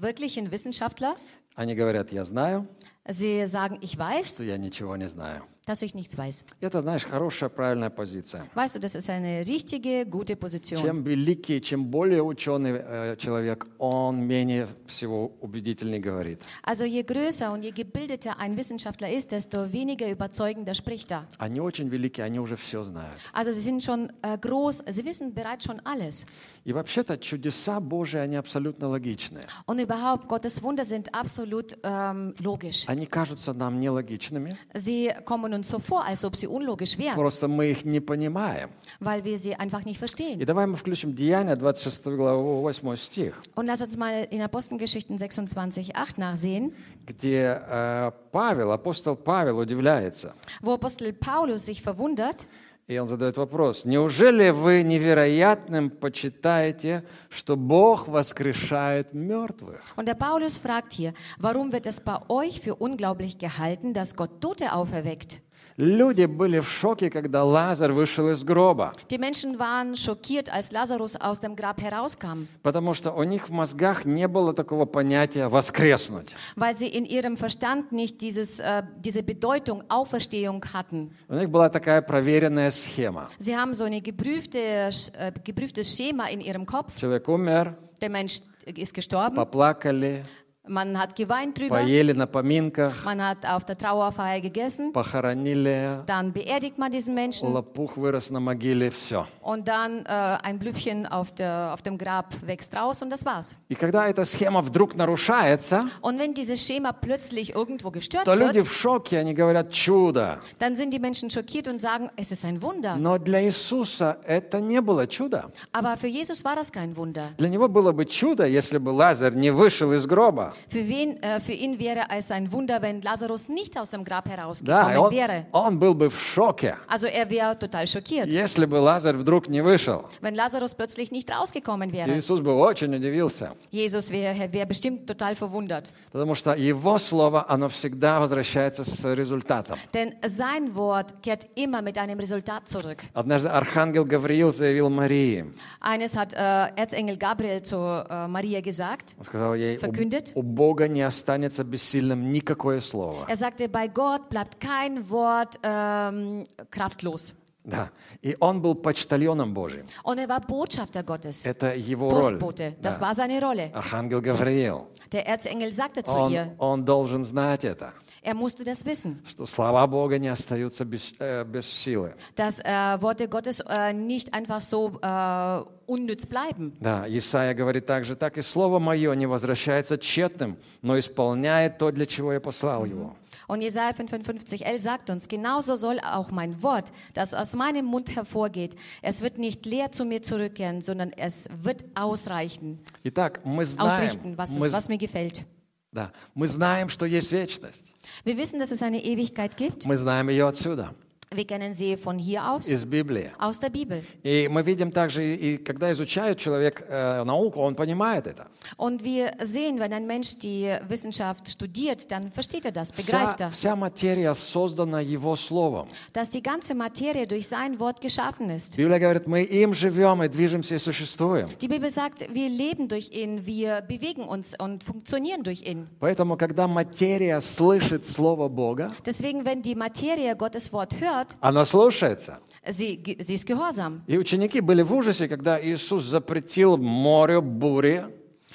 [0.00, 1.14] wirklichen Wissenschaftlern,
[1.58, 2.66] Они говорят, я знаю,
[3.08, 5.42] sie sagen, ich weiß, что я ничего не знаю.
[5.66, 6.44] Dass ich nichts weiß.
[6.60, 8.46] Это, знаешь, хорошая, правильная позиция.
[8.54, 10.80] Weißt du, das ist eine richtige, gute Position.
[10.80, 16.40] Чем великий, чем более ученый э, человек, он менее всего убедительней говорит.
[16.62, 21.26] Also je größer und je gebildeter ein Wissenschaftler ist, desto weniger überzeugender spricht er.
[21.38, 23.18] Они очень великие, они уже все знают.
[23.32, 26.26] Also sie sind schon äh, groß, sie wissen bereits schon alles.
[26.64, 29.46] И вообще-то чудеса Божии, они абсолютно логичные.
[29.66, 32.84] Und überhaupt, Gottes Wunder sind absolut ähm, logisch.
[32.88, 37.47] Они кажутся нам нелогичными, Sie kommen uns so vor, als ob sie unlogisch wären, просто
[37.47, 38.69] мы их не понимаем.
[38.99, 40.45] weil wir sie einfach nicht И verstehen.
[40.45, 45.95] давай мы включим Деяния, 26 главу, 8 стих, Und lass uns mal in Apostelgeschichten 26,
[45.95, 46.73] 8 nachsehen,
[47.05, 50.33] где э, Павел, апостол Павел удивляется.
[50.61, 52.45] wo Apostel Paulus sich verwundert.
[52.87, 59.81] И он задает вопрос, неужели вы невероятным почитаете, что Бог воскрешает мертвых?
[59.95, 64.41] Und der Paulus fragt hier, warum wird es bei euch für unglaublich gehalten, dass Gott
[64.41, 65.39] Tote auferweckt?
[65.78, 71.16] Люди были в шоке, когда Лазарь вышел из гроба, Die Menschen waren schockiert, als Lazarus
[71.16, 76.34] aus dem Grab herauskam, потому что у них в мозгах не было такого понятия «воскреснуть».
[76.56, 81.10] weil sie in ihrem Verstand nicht dieses, äh, diese Bedeutung Auferstehung hatten.
[81.28, 83.28] У них была такая проверенная схема.
[83.38, 86.96] Sie haben so ein geprüfte, äh, geprüftes Schema in ihrem Kopf.
[86.98, 90.22] Человек умер, Der Mensch ist gestorben, поплакали,
[90.67, 96.31] man hat geweint drüber, поели на поминках, man hat auf der Trauerfeier gegessen, похоронили, dann
[96.33, 99.25] beerdigt man diesen Menschen лопух вырос на могиле, все.
[99.41, 100.09] und dann äh,
[100.43, 103.55] ein Blübchen auf, der, auf dem Grab wächst raus und das war's.
[103.69, 108.59] И когда эта схема вдруг нарушается, Und wenn dieses Schema plötzlich irgendwo gestört то люди
[108.59, 110.37] wird, в шоке, они говорят «чудо».
[110.59, 112.95] dann sind die Menschen schockiert und sagen, es ist ein Wunder.
[112.97, 115.51] Но для Иисуса это не было чудо.
[115.73, 117.23] Aber für Jesus war das kein Wunder.
[117.37, 120.53] Для него было бы чудо, если бы Лазарь не вышел из гроба.
[120.69, 124.25] Für, wen, äh, für ihn wäre es ein Wunder, wenn Lazarus nicht aus dem Grab
[124.25, 125.45] Да, и herausgekommen он, wäre.
[125.51, 129.61] он был бы в шоке, Also er wäre total schockiert, если бы Лазарь вдруг не
[129.61, 130.05] вышел.
[130.21, 132.17] wenn Lazarus plötzlich nicht rausgekommen И wäre.
[132.17, 135.89] Иисус бы очень удивился, Jesus wäre wär bestimmt total verwundert.
[136.11, 139.77] потому что его слово, оно всегда возвращается с результатом.
[139.93, 143.03] Denn sein Wort kehrt immer mit einem Resultat zurück.
[143.13, 145.45] Однажды архангел Гавриил заявил Марии,
[145.79, 149.15] Eines hat äh, Erzengel Gabriel zu äh, Maria gesagt.
[149.17, 150.31] он сказал ей, Verkündet.
[150.35, 153.26] у, у Бога не останется бессильным никакое слово.
[153.28, 157.34] Er sagte, bei Gott bleibt kein Wort ähm, kraftlos.
[157.64, 157.90] Да.
[158.22, 159.84] И он был почтальоном Божьим.
[160.04, 162.38] Und er war Botschafter Gottes, Это его роль.
[162.38, 162.76] Postbote.
[162.80, 163.00] Das Да.
[163.08, 163.72] war seine Rolle.
[163.74, 164.86] Архангел Гавриил.
[165.12, 167.92] Der Erzengel sagte zu Он, ihr, он должен знать это,
[168.25, 172.13] er musste das wissen, что слова Бога не остаются без, э, без силы.
[172.35, 176.73] dass äh, Worte Gottes äh, nicht einfach so äh, unnütz bleiben.
[176.79, 182.05] Да, Исаия говорит также, так и слово мое не возвращается тщетным, но исполняет то, для
[182.05, 183.15] чего я послал его.
[183.47, 188.77] Und Jesaja 55,11 sagt uns, genauso soll auch mein Wort, das aus meinem Mund hervorgeht,
[189.01, 194.37] es wird nicht leer zu mir zurückkehren, sondern es wird ausreichen, Итак, мы знаем, ausrichten,
[194.37, 195.43] was, мы, es, was mir gefällt.
[195.91, 197.91] да, мы знаем, что есть вечность.
[198.23, 199.85] Wir wissen, dass es eine Ewigkeit gibt.
[199.85, 200.93] Мы знаем ее отсюда,
[201.35, 203.29] Wir kennen sie von hier aus, из Библии.
[203.39, 204.03] aus der Bibel.
[204.21, 208.47] И мы видим также, и когда изучает человек э, науку, он понимает это.
[208.75, 213.39] Und wir sehen, wenn ein Mensch die Wissenschaft studiert, dann versteht er das, Вся, begreift
[213.39, 215.87] er, вся материя создана Его Словом.
[216.11, 218.75] dass die ganze Materie durch sein Wort geschaffen ist.
[218.75, 221.47] Библия говорит, мы им живем и движемся и существуем.
[221.61, 225.87] Die Bibel sagt, wir leben durch ihn, wir bewegen uns und funktionieren durch ihn.
[226.01, 232.39] Поэтому, когда материя слышит Слово Бога, Deswegen, wenn die Materie Gottes Wort hört, она слушается.
[232.67, 234.03] sie, sie ist gehorsam.
[234.07, 238.05] И ученики были в ужасе, когда Иисус запретил морю бури,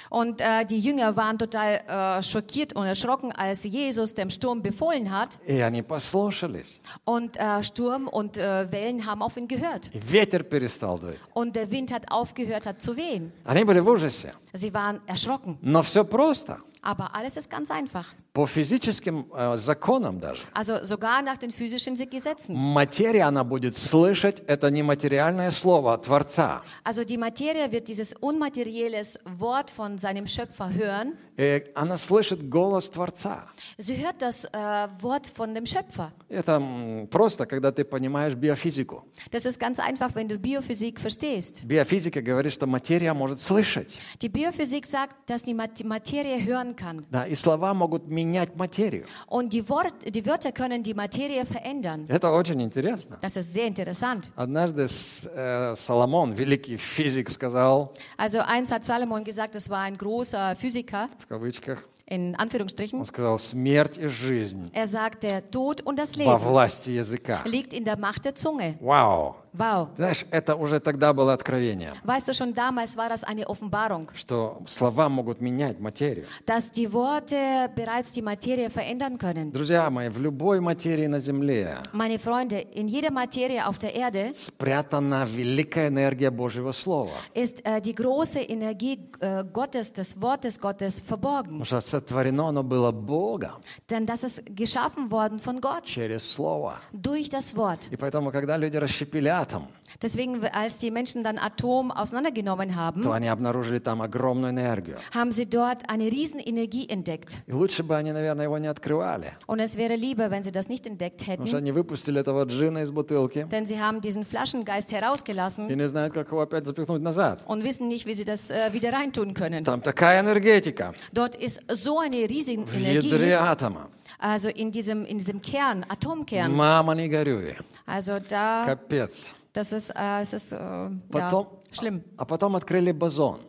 [0.08, 5.10] Und äh, die Jünger waren total äh, schockiert und erschrocken, als Jesus dem Sturm befohlen
[5.10, 5.40] hat.
[5.46, 6.80] и они послушались.
[7.04, 9.90] Und äh, Sturm und äh, Wellen haben auf ihn gehört.
[9.92, 11.18] И ветер перестал дуть.
[11.34, 13.32] Und der Wind hat aufgehört, hat zu wehen.
[13.44, 14.32] Они были в ужасе.
[14.52, 15.58] Sie waren erschrocken.
[15.62, 16.58] Но все просто.
[16.82, 18.14] Aber alles ist ganz einfach.
[18.33, 20.41] По физическим э, законам даже.
[20.53, 22.55] Also sogar nach den physischen Gesetzen.
[22.55, 26.61] Материя, она будет слышать, это нематериальное слово Творца.
[26.85, 31.17] Also die Materie wird dieses unmaterielles Wort von seinem Schöpfer hören.
[31.37, 33.47] И она слышит голос Творца.
[33.77, 36.13] Sie hört das äh, Wort von dem Schöpfer.
[36.29, 36.61] Это
[37.09, 39.03] просто, когда ты понимаешь биофизику.
[39.31, 41.63] Das ist ganz einfach, wenn du Biophysik verstehst.
[41.65, 43.97] Биофизика говорит, что материя может слышать.
[44.21, 47.05] Die Biophysik sagt, dass die Mat- Materie hören kann.
[47.09, 48.20] Да, и слова могут менять
[48.56, 49.04] материю.
[49.28, 52.06] Und die, Wort, die Wörter können die Materie verändern.
[52.08, 53.16] Это очень интересно.
[53.20, 54.30] Das ist sehr interessant.
[54.36, 59.96] Однажды с- э, Соломон, великий физик, сказал, Also eins hat Salomon gesagt, das war ein
[59.96, 63.00] großer Physiker, в кавычках, in Anführungsstrichen.
[63.00, 67.42] он сказал, смерть и жизнь Er sagt, der Tod und das во Leben власти языка.
[67.44, 68.76] liegt in der Macht der Zunge.
[68.80, 69.36] Вау!
[69.53, 69.89] Wow.
[69.97, 74.61] Знаешь, это уже тогда было откровение, Weißt du, schon damals war das eine Offenbarung, что
[74.65, 76.25] слова могут менять материю.
[76.45, 79.51] dass die Worte bereits die Materie verändern können.
[79.51, 84.31] Друзья мои, в любой материи на Земле Meine Freunde, in jeder Materie auf der Erde
[84.33, 87.11] спрятана великая энергия Божьего Слова.
[87.33, 91.59] ist äh, die große Energie äh, Gottes, des Wortes Gottes verborgen.
[91.59, 93.59] Потому что сотворено оно было Богом
[93.89, 96.75] Denn das ist geschaffen worden von Gott через Слово.
[96.93, 97.89] durch das Wort.
[97.91, 99.68] И поэтому, когда люди расщепили атом,
[100.02, 104.98] Deswegen, als die Menschen dann Atom auseinandergenommen haben, то они обнаружили там огромную энергию.
[105.14, 107.38] haben sie dort eine riesen Energie entdeckt.
[107.46, 109.32] И лучше бы они, наверное, его не открывали.
[109.46, 112.44] Und es wäre lieber, wenn sie das nicht entdeckt Потому что hätten, они выпустили этого
[112.44, 116.66] джина из бутылки denn sie haben diesen Flaschengeist herausgelassen и не знают, как его опять
[116.66, 117.42] запихнуть назад.
[117.46, 119.64] und wissen nicht, wie sie das äh, wieder reintun können.
[119.64, 123.88] Там такая энергетика Dort ist so eine riesige в ядре Energie, атома.
[124.20, 126.52] also in diesem, in diesem Kern, Atomkern.
[126.52, 127.56] Мама, не горюй.
[127.86, 129.32] Also da, Капец.
[129.52, 132.02] das ist, äh, es ist äh, ja, Потом, schlimm.
[132.16, 133.40] а потом открыли бозон.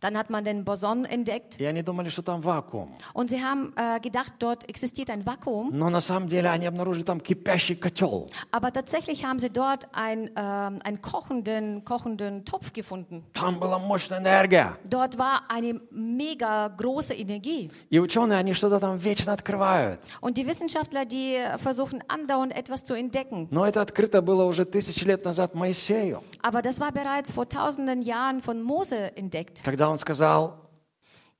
[0.00, 2.94] Dann hat man den Boson entdeckt И они думали, что там вакуум.
[3.14, 5.70] und sie haben äh, gedacht, dort existiert ein Vakuum.
[5.72, 8.26] Но на самом деле они обнаружили там кипящий котел.
[8.50, 13.24] Aber tatsächlich haben sie dort ein, ähm, einen kochenden, kochenden Topf gefunden.
[13.32, 14.76] Там была мощная энергия.
[14.84, 17.70] Dort war eine mega große Energie.
[17.88, 20.00] И ученые, они что-то там вечно открывают.
[20.20, 23.48] Und die Wissenschaftler, die versuchen andauernd etwas zu entdecken.
[23.50, 26.22] Но это открыто было уже тысячи лет назад Моисею.
[26.41, 29.61] Aber das war bereits vor tausenden Jahren von Mose entdeckt.
[29.63, 30.69] Когда он сказал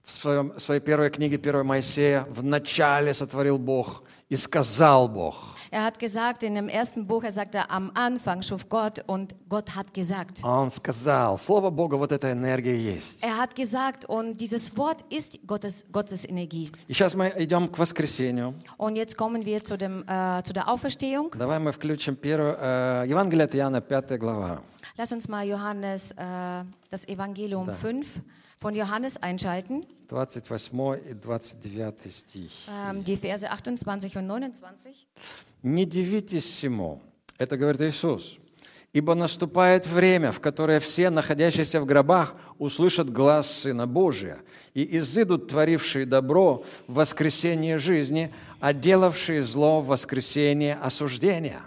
[0.03, 5.55] в, своем, своей первой книге, первой Моисея, «В начале сотворил Бог, и сказал Бог».
[5.70, 9.74] Er hat gesagt in dem ersten Buch, er sagte, am Anfang schuf Gott und Gott
[9.74, 10.42] hat gesagt.
[10.44, 13.22] Он сказал, Слово Бога, вот эта энергия есть.
[13.22, 16.70] Er hat gesagt und dieses Wort ist Gottes, Gottes Energie.
[16.88, 18.54] И сейчас мы идем к воскресению.
[18.76, 21.30] Und jetzt kommen wir zu, dem, äh, zu der Auferstehung.
[21.36, 24.62] Давай мы включим первую, э, Евангелие от Иоанна, 5 глава.
[24.96, 28.06] Lass uns mal Johannes, äh, das Evangelium 5
[28.61, 32.51] Von Johannes einschalten, 28 и 29 стих.
[32.69, 35.07] ähm, die Verse 28 und 29.
[35.63, 37.01] «Не дивитесь всему»,
[37.37, 38.37] это говорит Иисус,
[38.93, 44.37] «ибо наступает время, в которое все, находящиеся в гробах, услышат глаз Сына Божия,
[44.75, 51.61] и изыдут творившие добро в воскресение жизни, а делавшие зло в воскресение осуждения».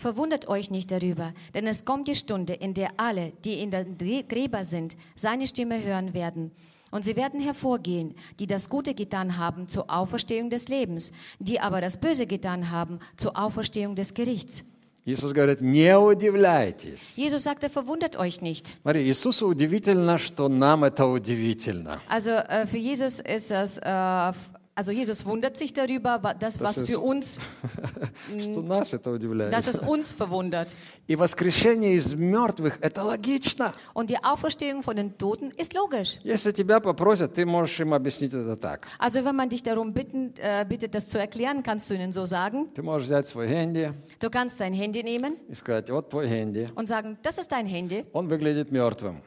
[0.00, 3.96] Verwundert euch nicht darüber, denn es kommt die Stunde, in der alle, die in den
[3.98, 6.50] Gr- Gräber sind, seine Stimme hören werden.
[6.92, 11.80] Und sie werden hervorgehen, die das Gute getan haben zur Auferstehung des Lebens, die aber
[11.80, 14.62] das Böse getan haben zur Auferstehung des Gerichts.
[15.04, 17.12] Иисус говорит, не удивляйтесь.
[17.16, 18.72] Jesus sagte, verwundert euch nicht.
[18.82, 22.00] Смотри, Иисусу удивительно, что нам это удивительно.
[22.08, 24.32] Also äh, für Jesus ist das, äh,
[24.78, 27.38] also Jesus wundert sich darüber, wa- das, was ist- für uns,
[28.38, 29.50] Что нас это удивляет.
[29.52, 30.74] dass es uns verwundert.
[31.06, 33.72] И воскрешение из мертвых – это логично.
[33.94, 36.18] Und die Auferstehung von den Toten ist logisch.
[36.24, 38.86] Если тебя попросят, ты можешь им объяснить это так.
[38.98, 42.26] Also wenn man dich darum bitten, äh, bittet, das zu erklären, kannst du ihnen so
[42.26, 42.68] sagen.
[42.74, 46.66] Ты можешь взять свой хенди Du kannst dein Handy nehmen и сказать, вот твой хенди.
[46.74, 48.04] und sagen, das ist dein Handy.
[48.12, 49.22] Он выглядит мертвым.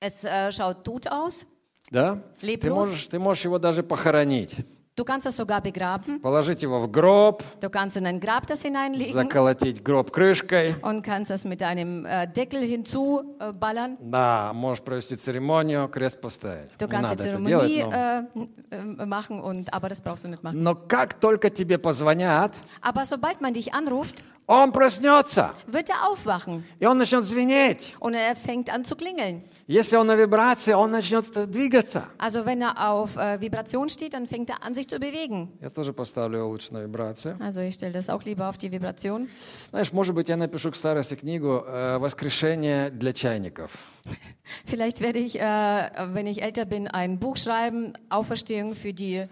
[0.00, 1.44] Es äh, schaut tot aus.
[1.90, 2.22] Да?
[2.40, 2.86] Ты Лепрос.
[2.88, 4.56] можешь, ты можешь его даже похоронить.
[5.01, 6.21] Du kannst es sogar begraben.
[6.21, 10.75] Положить его в гроб, Du kannst in ein Grab das hineinlegen заколотить гроб крышкой.
[10.83, 13.39] und kannst es mit einem äh, Deckel hinzuballern.
[13.39, 13.97] Äh, ballern.
[13.99, 16.69] Да, можешь провести церемонию, крест поставить.
[16.77, 18.77] Du Не kannst die это делать, Zeremonie но...
[18.77, 20.61] äh, äh, machen, und, aber das brauchst du nicht machen.
[20.61, 26.62] но как только тебе позвонят, Aber sobald man dich anruft, он проснется, wird er aufwachen
[26.78, 27.96] и он начнет звенеть.
[27.98, 29.42] und er fängt an zu klingeln.
[29.66, 32.04] Если он на вибрации, он начнет двигаться.
[32.18, 35.48] Also wenn er auf äh, Vibration steht, dann fängt er an, sich zu bewegen.
[35.60, 37.36] Я тоже поставлю его лучше на вибрацию.
[37.40, 39.28] Also ich stelle das auch lieber auf die Vibration.
[39.70, 43.72] Знаешь, может быть, я напишу к старости книгу э, «Воскрешение для чайников».
[44.64, 49.26] Vielleicht werde ich, äh, wenn ich älter bin, ein Buch schreiben, Auferstehung für die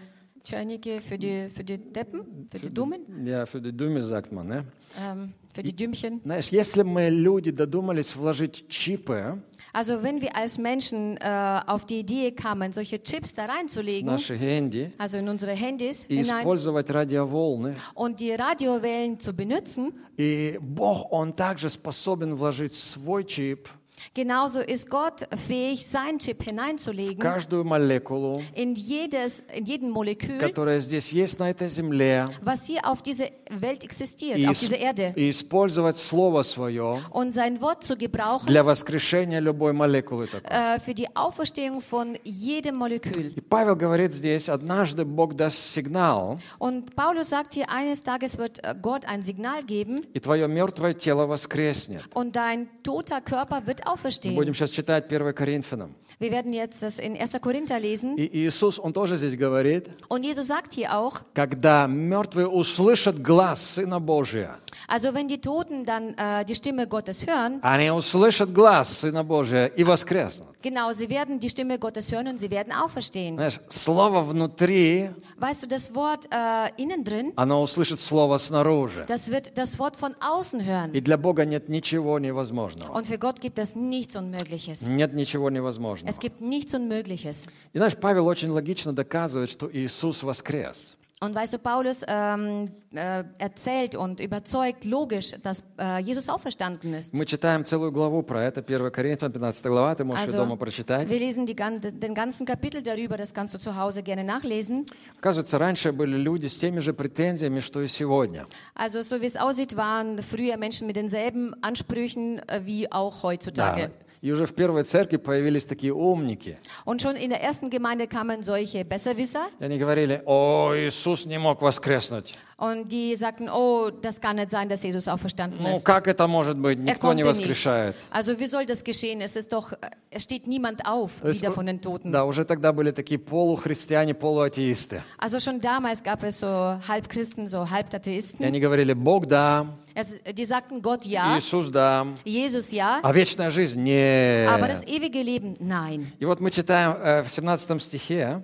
[0.45, 4.47] Tschernike, für die, für die Deppen, für die Dummen, Я für die Dumme sagt man,
[4.47, 4.65] ne?
[5.03, 6.21] ähm, für die Dümmchen.
[6.23, 9.41] Знаешь, если мы, люди, додумались вложить чипы
[9.73, 14.05] Also wenn wir als Menschen äh, auf die Idee kamen, solche Chips da в reinzulegen,
[14.05, 19.91] наши генди also in unsere Handys и hinein, использовать радиоволны, und die Radiowellen zu benutzen,
[20.17, 23.67] и Бог, Он также способен вложить свой чип
[24.13, 30.37] genauso ist Gott fähig, seinen Chip в hineinzulegen каждую молекулу, in jedes, in jeden Molekül,
[30.37, 34.59] которая здесь есть на этой земле, was hier auf dieser Welt existiert, и, auf ис-
[34.59, 40.27] dieser Erde, и использовать Слово Свое und sein Wort zu gebrauchen для воскрешения любой молекулы
[40.27, 40.49] такой.
[40.51, 43.27] äh, für die Auferstehung von jedem Molekül.
[43.35, 48.61] И Павел говорит здесь, однажды Бог даст сигнал, Und Paulus sagt hier, eines Tages wird
[48.63, 52.03] äh, Gott ein Signal geben и твое мертвое тело воскреснет.
[52.13, 54.34] und dein toter Körper wird Мы auferstehen.
[54.36, 55.94] будем сейчас читать 1 Коринфянам.
[56.18, 57.32] Wir werden jetzt das in 1.
[57.40, 58.16] Korinther lesen.
[58.16, 63.74] И Иисус, Он тоже здесь говорит, Und Jesus sagt hier auch, когда мертвые услышат глаз
[63.76, 69.00] Сына Божия, also wenn die Toten dann äh, die Stimme Gottes hören, они услышат глаз
[69.00, 70.48] Сына Божия и воскреснут.
[70.62, 73.36] genau, sie werden die Stimme Gottes hören und sie werden auferstehen.
[73.36, 79.04] Знаешь, слово внутри, Weißt du, das Wort äh, innen drin, оно услышит слово снаружи.
[79.06, 80.92] das wird das Wort von außen hören.
[80.92, 82.92] И для Бога нет ничего невозможного.
[82.92, 84.86] Und für Gott gibt es nichts Unmögliches.
[84.86, 86.10] Нет ничего невозможного.
[86.10, 87.48] Es gibt nichts Unmögliches.
[87.72, 90.96] И знаешь, Павел очень логично доказывает, что Иисус воскрес.
[91.21, 97.13] Und weißt du, Paulus ähm, äh, erzählt und überzeugt logisch, dass äh, Jesus auferstanden ist.
[97.13, 101.07] Мы читаем целую главу про это, 1 Коринфянам, 15 глава, ты можешь ее дома прочитать.
[101.07, 104.85] wir lesen die, gan- den ganzen Kapitel darüber, das kannst du zu Hause gerne nachlesen.
[105.17, 108.45] Оказывается, раньше были люди с теми же претензиями, что и сегодня.
[108.75, 113.89] Also so wie es aussieht, waren früher Menschen mit denselben Ansprüchen äh, wie auch heutzutage.
[114.22, 116.58] И уже в первой церкви появились такие умники.
[116.84, 121.38] Und schon in der ersten Gemeinde kamen solche Besserwisser И они говорили, о, Иисус не
[121.38, 122.34] мог воскреснуть.
[122.59, 125.83] und die sagten, oh, das kann nicht sein, dass Jesus auferstanden Ну, ist.
[125.85, 126.79] как это может быть?
[126.79, 127.49] Er Никто не konnte nicht.
[127.49, 127.95] воскрешает.
[128.11, 129.19] Also wie soll das geschehen?
[129.21, 129.77] Es ist doch, äh,
[130.09, 132.11] es steht niemand auf, есть wieder у- von den Toten.
[132.11, 135.03] Да, уже тогда были такие полухристиане, полуатеисты.
[135.17, 136.47] Also schon damals gab es so
[136.87, 138.45] Halbchristen, so И Halbatheisten.
[138.45, 143.49] они говорили, Бог да, Es, die sagten Gott ja, Иисус да, Jesus ja, а вечная
[143.49, 144.49] жизнь нет.
[144.49, 146.07] aber das ewige Leben nein.
[146.19, 148.41] И вот мы читаем э, в 17 стихе,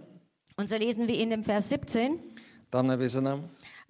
[0.58, 2.20] Und so lesen wir in dem Vers 17,
[2.70, 3.39] там написано,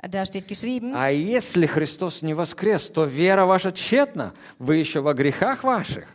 [0.02, 5.14] da steht geschrieben, «А если Христос не воскрес, то вера ваша тщетна, вы еще во
[5.14, 6.08] грехах ваших».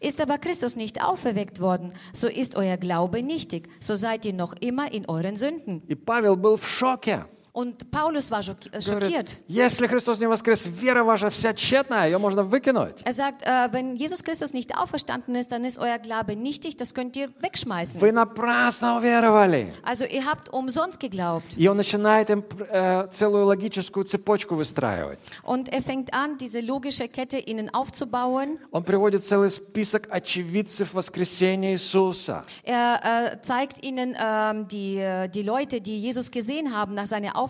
[0.00, 4.54] ist aber Christus nicht auferweckt worden, so ist euer Glaube nichtig, so seid ihr noch
[4.60, 5.82] immer in euren Sünden.
[5.88, 7.26] И Павел был в шоке.
[7.54, 9.36] Und Paulus war schock- äh, Говорит, schockiert.
[9.48, 13.02] если Христос не воскрес, вера ваша вся тщетная, ее можно выкинуть.
[13.04, 16.94] Er sagt, äh, wenn Jesus Christus nicht auferstanden ist, dann ist euer Glaube nichtig, das
[16.94, 18.00] könnt ihr wegschmeißen.
[18.00, 19.72] Вы напрасно уверовали.
[19.82, 21.56] Also ihr habt umsonst geglaubt.
[21.56, 25.18] И он начинает им э, целую логическую цепочку выстраивать.
[25.42, 28.58] Und er fängt an, diese logische Kette ihnen aufzubauen.
[28.70, 32.42] Он приводит целый список очевидцев воскресения Иисуса.
[32.62, 37.30] Er äh, zeigt ihnen ähm, die, äh, die Leute, die Jesus gesehen haben nach seiner
[37.36, 37.40] Auferstehung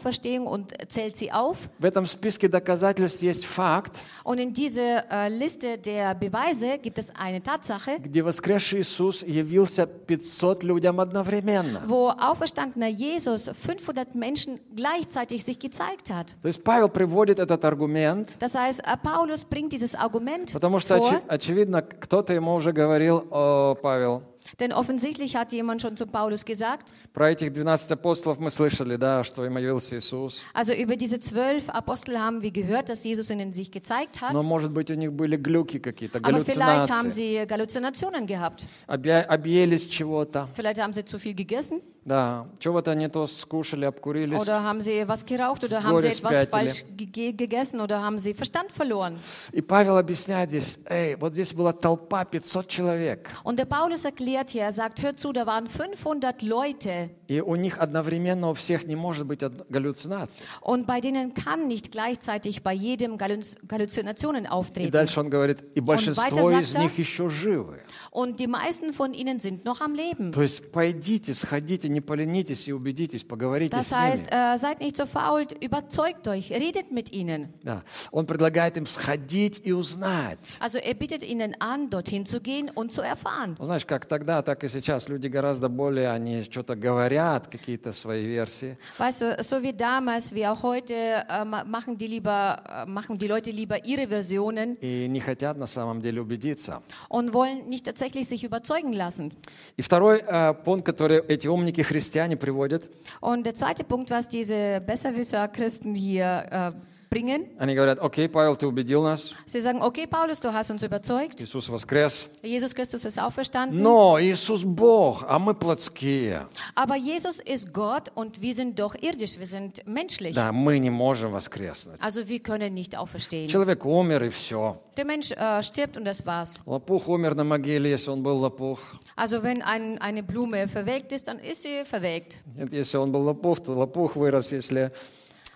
[0.47, 1.69] und zählt sie auf.
[1.79, 7.13] В этом списке доказательств есть факт, Und in dieser äh, Liste der Beweise gibt es
[7.19, 11.83] eine Tatsache, где воскресший Иисус явился 500 людям одновременно.
[11.87, 16.35] wo auferstandener Jesus 500 Menschen gleichzeitig sich gezeigt hat.
[16.43, 20.97] То есть Павел приводит этот аргумент, Das heißt, äh, Paulus bringt dieses Argument потому что,
[20.99, 24.23] vor, очи- очевидно, кто-то ему уже говорил, о, Павел,
[24.59, 29.23] denn offensichtlich hat jemand schon zu Paulus gesagt, про этих 12 апостолов мы слышали, да,
[29.23, 30.43] что им явился Иисус.
[30.55, 34.33] also über diese zwölf Apostel haben wir gehört, dass Jesus ihnen sich gezeigt hat.
[34.33, 37.41] Но, может быть, у них были глюки какие-то, Aber vielleicht haben галлюцинации.
[37.41, 38.65] sie Galluzinationen gehabt.
[38.87, 40.49] Объя- объелись чего-то.
[40.55, 44.41] Vielleicht haben sie zu viel gegessen Да, чего-то не то скушали, обкурились.
[44.41, 46.51] oder haben sie was geraucht oder С haben sie горя etwas спятили.
[46.51, 49.19] falsch ge gegessen oder haben sie Verstand verloren.
[49.53, 54.34] И Павел объясняет здесь, эй, вот здесь была толпа 500 человек, Und der Paulus erklärt
[54.35, 58.87] hier, er sagt, hört zu, da waren 500 Leute и у них одновременно у всех
[58.89, 60.45] не может быть од- галлюцинаций.
[60.63, 64.91] und bei denen kann nicht gleichzeitig bei jedem Galluz Galluzinationen И auftreten.
[64.91, 67.79] дальше он говорит, и большинство weiter из sagt er- них еще живы.
[68.11, 70.33] Und die meisten von ihnen sind noch am Leben.
[70.33, 74.01] То есть пойдите, сходите, не поленитесь и убедитесь, поговорите Das с ними.
[74.01, 77.51] heißt, äh, seid nicht so faul, überzeugt euch, redet mit ihnen.
[77.63, 77.83] Да.
[78.11, 80.39] Он предлагает им сходить и узнать.
[80.59, 83.55] Also er bittet ihnen an, dorthin zu gehen und zu erfahren.
[83.59, 85.08] Ну, знаешь, как тогда, так и сейчас.
[85.10, 88.78] Люди гораздо более, они что-то говорят, какие-то свои версии.
[88.98, 93.18] Weißt du, so wie damals, wie auch heute, äh, ma- machen die lieber, äh, machen
[93.18, 96.82] die Leute lieber ihre Versionen И не хотят на самом деле убедиться.
[97.10, 99.32] und wollen nicht tatsächlich sich überzeugen lassen.
[99.78, 102.90] И второй э, пункт, который эти умники христиане приводят,
[103.22, 106.72] Und der zweite Punkt, was diese Besserwisser-Christen hier äh,
[107.15, 110.85] bringen, они говорят, окей, Павел, ты убедил нас, sie sagen, okay, Paulus, du hast uns
[110.85, 116.47] überzeugt, Иисус воскрес, Jesus Christus ist auferstanden, но Иисус Бог, а мы плотские.
[116.77, 120.37] aber Jesus ist Gott und wir sind doch irdisch, wir sind menschlich.
[120.37, 121.99] Да, мы не можем воскреснуть.
[122.01, 123.49] Also wir können nicht auferstehen.
[123.49, 124.79] Человек умер и все.
[124.97, 126.61] Der Mensch äh, stirbt und das war's.
[126.65, 128.79] Лопух умер на могиле, если он был лопух.
[129.17, 132.39] Also wenn ein, eine Blume verwelkt ist, dann ist sie verwelkt.
[132.57, 134.53] Нет, если он был лопух, то лопух вырос.
[134.53, 134.93] Если,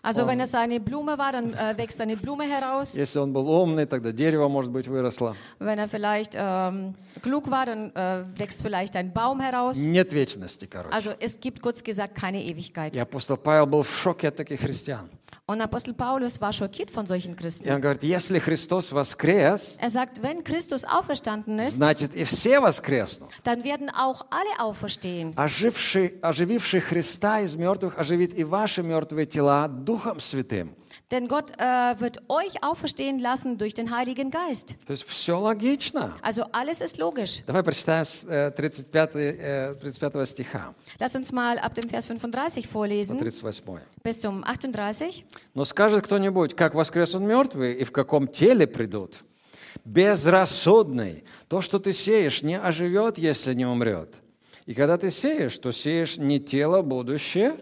[0.04, 2.94] Also wenn es eine Blume war, dann äh, wächst eine Blume heraus.
[2.94, 5.34] если он был умный, тогда дерево, может быть, выросло.
[5.58, 9.78] Wenn er vielleicht ähm, klug war, dann äh, wächst vielleicht ein Baum heraus.
[9.78, 10.94] Нет вечности, короче.
[10.94, 12.94] Also es gibt kurz gesagt keine Ewigkeit.
[12.94, 15.08] И апостол Павел был в шоке от таких христиан.
[15.49, 17.67] Und Apostel Paulus war schockiert von solchen И Christen.
[17.71, 23.31] он говорит, если Христос воскрес, Er sagt, wenn Christus auferstanden ist, значит и все воскреснут.
[23.43, 25.33] dann werden auch alle auferstehen.
[25.35, 30.75] Оживший, ожививший Христа из мертвых оживит и ваши мертвые тела Духом Святым.
[31.11, 34.75] Denn Gott äh, wird euch auferstehen lassen durch den Heiligen Geist.
[34.85, 36.13] То есть все логично.
[36.21, 37.41] Also alles ist logisch.
[37.47, 42.67] Давай прочитаем с э, 35, э, 35 стиха Lass uns mal ab dem Vers 35
[42.67, 43.63] по vorlesen 38.
[44.03, 45.25] bis zum 38.
[45.55, 49.23] Но скажет кто-нибудь, как воскреснут мертвые и в каком теле придут?
[49.85, 51.23] Безрассудный.
[51.47, 54.13] То, что ты сеешь, не оживет, если не умрет.
[54.67, 57.57] И когда ты сеешь, то сеешь не тело будущее,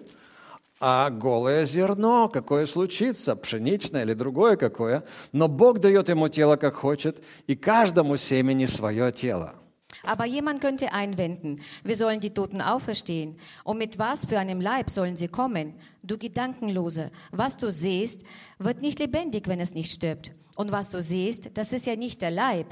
[0.80, 5.04] а голое зерно, какое случится, пшеничное или другое какое.
[5.32, 9.56] Но Бог дает ему тело, как хочет, и каждому семени свое тело.
[10.04, 13.38] Aber jemand könnte einwenden, wir sollen die Toten auferstehen.
[13.64, 15.74] Und mit was für einem Leib sollen sie kommen?
[16.04, 18.24] Du Gedankenlose, was du siehst,
[18.60, 20.32] wird nicht lebendig, wenn es nicht stirbt.
[20.56, 22.68] Und was du siehst, das ist ja nicht der Leib,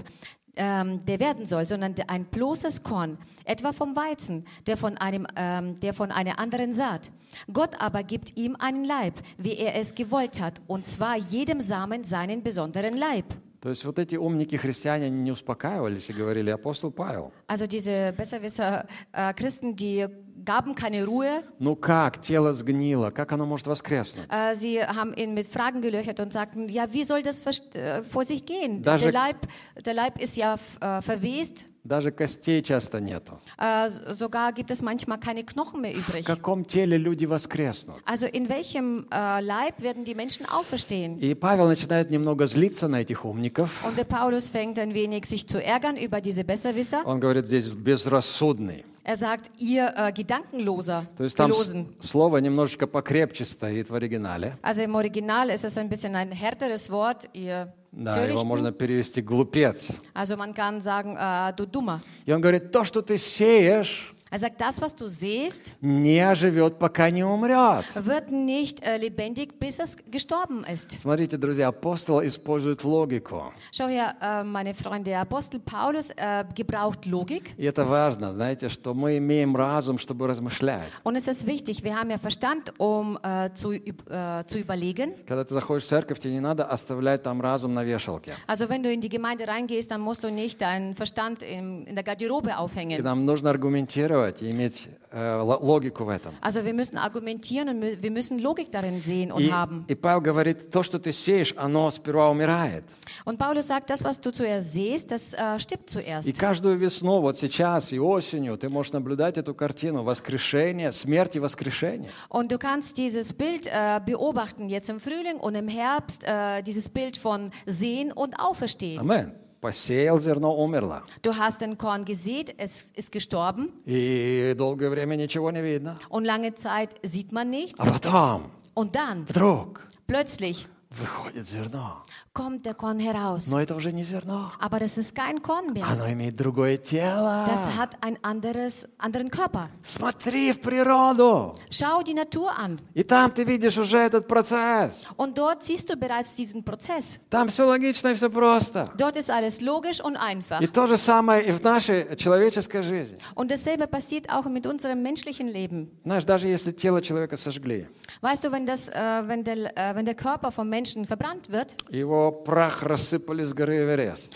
[0.57, 5.26] ähm, der werden soll, sondern der- ein bloßes Korn, etwa vom Weizen, der von, einem,
[5.36, 7.11] ähm, der von einer anderen Saat.
[7.53, 12.03] Gott aber gibt ihm einen Leib, wie er es gewollt hat, und zwar jedem Samen
[12.05, 13.26] seinen besonderen Leib.
[13.62, 18.12] То есть вот эти умники христиане, они не успокаивались и говорили, апостол Павел, Also diese
[18.16, 20.07] Besserwisser äh, Christen, die
[20.45, 21.43] gaben keine Ruhe.
[21.59, 24.26] ну как, тело сгнило, как оно может воскреснуть?
[24.30, 28.03] Äh, sie haben ihn mit Fragen gelöchert und sagten, ja, wie soll das vers- äh,
[28.03, 28.82] vor sich gehen?
[28.82, 29.36] Даже- Der Leib,
[29.84, 31.66] der Leib ist ja äh, verwest.
[31.86, 33.39] Даже костей часто нету.
[33.59, 36.25] Äh, s- sogar gibt es manchmal keine Knochen mehr В übrig.
[36.25, 37.97] каком теле люди воскреснут?
[38.05, 41.19] Also in welchem äh, Leib werden die Menschen auferstehen?
[41.19, 43.83] И Павел начинает немного злиться на этих умников.
[43.86, 47.05] Und der Paulus fängt ein wenig sich zu ärgern über diese Besserwisser.
[47.05, 48.83] Он говорит здесь безрассудный.
[49.03, 51.86] Er sagt, ihr äh, Gedankenloser, То есть там Gelosen.
[51.99, 54.57] слово немножечко покрепче стоит в оригинале.
[54.63, 59.22] Also im Original ist es ein bisschen ein härteres Wort, ihr Да, его можно перевести
[59.22, 59.88] глупец.
[60.14, 62.02] Also man kann sagen, äh, du Dummer.
[62.26, 66.78] И он говорит, то, что ты сеешь, Er sagt, das, was du siehst, не оживет,
[66.78, 67.84] пока не умрет.
[67.97, 71.01] wird nicht äh, lebendig, bis es gestorben ist.
[71.01, 73.53] Смотрите, друзья, апостол использует логику.
[73.72, 77.55] Schau her, äh, meine Freunde, der Apostel Paulus äh, gebraucht Logik.
[77.57, 80.88] И это важно, знаете, что мы имеем разум, чтобы размышлять.
[81.03, 85.14] Und es ist wichtig, wir haben ja Verstand, um äh, zu, üb- äh, zu überlegen.
[85.26, 88.34] Когда ты заходишь в церковь, тебе не надо оставлять там разум на вешалке.
[88.47, 91.95] Also wenn du in die Gemeinde reingehst, dann musst du nicht deinen Verstand in, in
[91.97, 93.03] der Garderobe И aufhängen.
[93.03, 96.34] нам нужно аргументировать и иметь э, логику в этом.
[96.41, 99.86] Also wir müssen argumentieren und wir müssen Logik darin sehen und И, haben.
[99.88, 102.84] и Павел говорит, то, что ты сеешь, оно сперва умирает.
[103.26, 106.39] Und Paulus sagt, das, was du zuerst siehst, das äh, stirbt И zuerst.
[106.39, 112.09] каждую весну, вот сейчас и осенью, ты можешь наблюдать эту картину воскрешения, смерти и воскрешения.
[112.30, 116.89] Und du kannst dieses Bild äh, beobachten, jetzt im Frühling und im Herbst, äh, dieses
[116.89, 118.99] Bild von Sehen und Auferstehen.
[118.99, 119.34] Амен.
[119.61, 121.03] Посеял зерно, умерло.
[121.22, 125.97] Du hast ein Korn gesät, es ist gestorben И долгое время ничего не видно.
[126.09, 127.78] und lange Zeit sieht man nichts.
[127.78, 132.04] А потом, Und dann, вдруг, plötzlich, Выходит зерно.
[132.34, 133.50] kommt der Korn heraus.
[133.50, 134.52] Но это уже не зерно.
[134.60, 135.86] Aber das ist kein Korn mehr.
[135.88, 137.46] Оно имеет другое тело.
[137.48, 139.70] Das hat ein anderes, anderen Körper.
[139.84, 141.54] Смотри в природу.
[141.70, 142.80] Schau die Natur an.
[142.93, 145.06] И там ты видишь уже этот процесс.
[145.18, 147.20] Und dort siehst du bereits diesen Prozess.
[147.30, 148.91] Там все логично и все просто.
[148.98, 150.62] Dort ist alles logisch und einfach.
[150.62, 153.18] И то же самое и в нашей человеческой жизни.
[153.36, 155.89] Und dasselbe passiert auch mit unserem menschlichen Leben.
[156.04, 157.88] Знаешь, даже если тело человека сожгли,
[158.22, 158.93] Weißt du, wenn, das, äh,
[159.28, 161.75] wenn, der, äh, wenn der Körper vom Menschen Menschen verbrannt wird.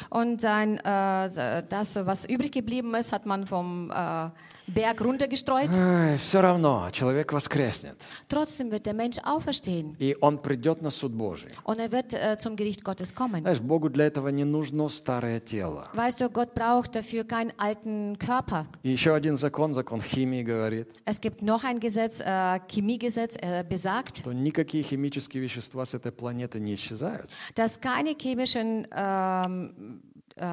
[0.10, 4.30] Und sein, äh, das, was übrig geblieben ist, hat man vom äh,
[4.69, 5.69] Berg runtergestreut,
[6.19, 7.97] все равно человек воскреснет.
[8.29, 11.51] trotzdem wird der Mensch auferstehen И он придет на суд Божий.
[11.65, 13.43] und er wird äh, zum Gericht Gottes kommen.
[13.43, 15.87] Знаешь, Богу для этого не нужно старое тело.
[15.93, 18.65] Weißt du, Gott braucht dafür keinen alten Körper.
[18.83, 23.65] И еще один закон, закон химии говорит, Es gibt noch ein Gesetz, äh, Chemiegesetz, äh,
[23.69, 27.29] besagt, что никакие химические вещества с этой планеты не исчезают.
[27.55, 30.01] dass keine chemischen ähm,
[30.39, 30.45] äh,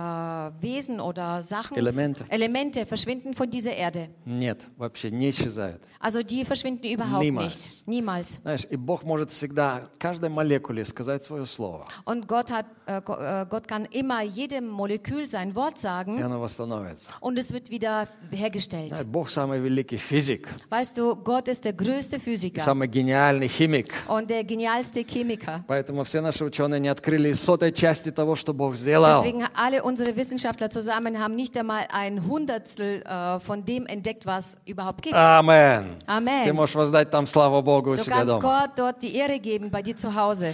[0.62, 2.24] Wesen oder Sachen, Elemente.
[2.30, 4.10] Elemente verschwinden von dieser Erde.
[4.26, 5.82] Нет, вообще не исчезают.
[6.00, 7.56] Also die verschwinden überhaupt Niemals.
[7.56, 7.88] nicht.
[7.88, 8.40] Niemals.
[8.44, 13.16] Знаешь, и Бог может всегда каждой молекуле сказать свое слово, Und Gott, hat, äh, Go-
[13.18, 17.08] äh, Gott kann immer jedem Molekül sein Wort и sagen оно восстановится.
[17.20, 18.90] und es wird wieder hergestellt.
[18.96, 23.48] Знаешь, Бог самый великий физик, Weißt du, Gott ist der größte и Physiker самый гениальный
[23.48, 23.94] химик.
[24.08, 25.64] und der genialste Chemiker.
[25.68, 29.24] Поэтому все наши ученые не открыли и сотой части того, что Бог сделал.
[29.24, 34.26] Deswegen alle alle unsere Wissenschaftler zusammen haben nicht einmal ein Hundertstel äh, von dem entdeckt,
[34.26, 35.16] was überhaupt gibt.
[35.16, 35.98] Амен.
[36.00, 36.54] Ты Amen.
[36.56, 38.42] можешь воздать там славу Богу у Du себя kannst дома.
[38.42, 40.54] Gott dort die Ehre geben bei dir zu Hause.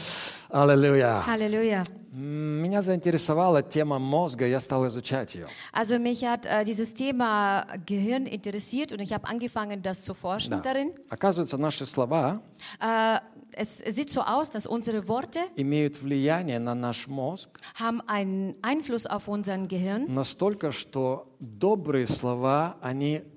[0.49, 1.23] Аллилуйя.
[1.25, 1.83] Halleluja.
[2.13, 5.47] М, Меня заинтересовала тема мозга, я стал изучать ее.
[5.71, 10.61] Also mich hat äh, dieses Thema Gehirn interessiert und ich habe angefangen, das zu forschen
[10.63, 10.93] darin.
[11.09, 12.39] Оказывается, наши слова
[12.79, 13.19] Äh,
[13.53, 19.05] es sieht so aus, dass unsere Worte имеют влияние на наш мозг haben einen Einfluss
[19.05, 20.07] auf unseren Gehirn.
[20.07, 23.30] настолько, что добрые слова, они дают рост извилинам.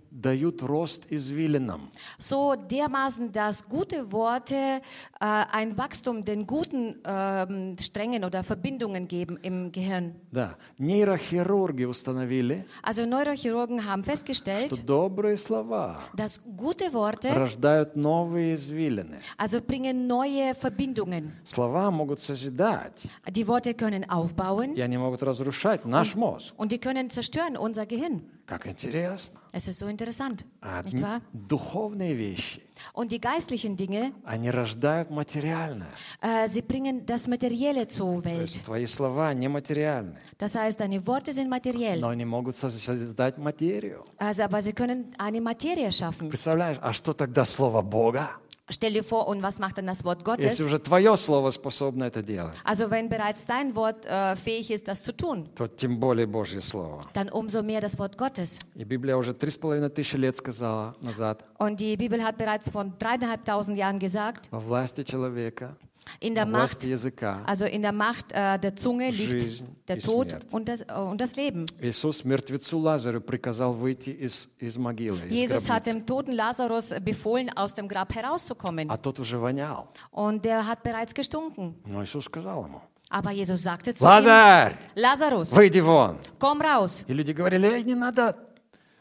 [2.19, 4.81] So dermaßen, dass gute Worte äh,
[5.21, 10.17] ein Wachstum den guten ähm, Strängen oder Verbindungen geben im Gehirn.
[10.33, 10.57] Да.
[10.79, 19.19] Нейрохирурги установили, Also Neurochirurgen haben что festgestellt, добрые слова dass gute Worte рождают новые извилины.
[19.39, 21.33] also bringen neue Verbindungen.
[21.45, 26.53] Слова могут созидать, Die Worte können aufbauen и они могут разрушать наш мозг.
[26.57, 28.23] und die können zerstören unser Gehirn.
[28.47, 29.39] Как интересно.
[29.55, 31.21] Es ist so interessant, А nicht wahr?
[31.33, 32.63] духовные вещи,
[32.95, 35.89] Und die geistlichen Dinge, они рождают материальное.
[36.23, 38.65] äh, sie bringen das Materielle zur То есть Welt.
[38.65, 44.05] твои слова нематериальны, Das heißt, deine Worte sind materiell, но они могут соз- создать материю.
[44.19, 46.29] also, aber sie können eine Materie schaffen.
[46.29, 48.31] Представляешь, а что тогда слово Бога?
[48.73, 50.61] Stell dir vor, und was macht dann das Wort Если Gottes?
[50.61, 55.03] уже твое слово способно это делать, Also wenn bereits dein Wort äh, fähig ist, das
[55.03, 57.01] zu tun, то тем более Божье слово.
[57.15, 58.61] dann umso mehr das Wort Gottes.
[58.77, 62.69] И Библия уже три с половиной тысячи лет сказала назад, Und die Bibel hat bereits
[62.69, 65.77] vor dreieinhalbtausend Jahren gesagt, во власти человека,
[66.21, 67.43] in во der Macht, власти языка.
[67.47, 70.47] also in der Macht äh, der Zunge liegt Жизнь der и Tod смерть.
[70.51, 71.67] und das, äh, und das Leben.
[71.81, 75.93] Иисус мертвецу Лазарю приказал выйти из, из могилы, из Jesus hat гробницы.
[75.93, 78.91] dem toten Lazarus befohlen, aus dem Grab herauszukommen.
[78.91, 79.89] А тот уже вонял.
[80.11, 81.75] Und der hat bereits gestunken.
[81.87, 86.17] Но Иисус сказал ему, Aber Jesus sagte zu ihm, Лазарь, Lazarus, выйди вон.
[86.39, 87.05] komm raus.
[87.09, 88.37] И люди говорили, эй, не надо.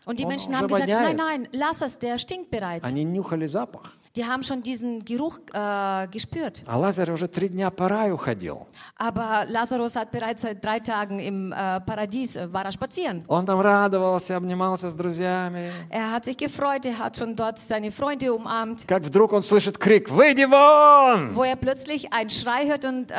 [0.05, 1.17] Und die Oh, Menschen so haben gesagt, воняет.
[1.17, 2.89] nein, nein, lass es, der stinkt bereits.
[2.91, 3.93] Они нюхали запах.
[4.15, 6.63] Die haben schon diesen Geruch äh, gespürt.
[6.65, 8.65] А Лазарь уже три дня по раю ходил.
[8.97, 13.23] Aber Lazarus hat bereits seit drei Tagen im äh, Paradies, äh, war er spazieren.
[13.27, 15.71] Он там радовался, обнимался с друзьями.
[15.89, 18.87] Er hat sich gefreut, er hat schon dort seine Freunde umarmt.
[18.87, 23.15] Как вдруг он слышит крик «Выйди вон!» Wo er plötzlich einen Schrei hört und äh,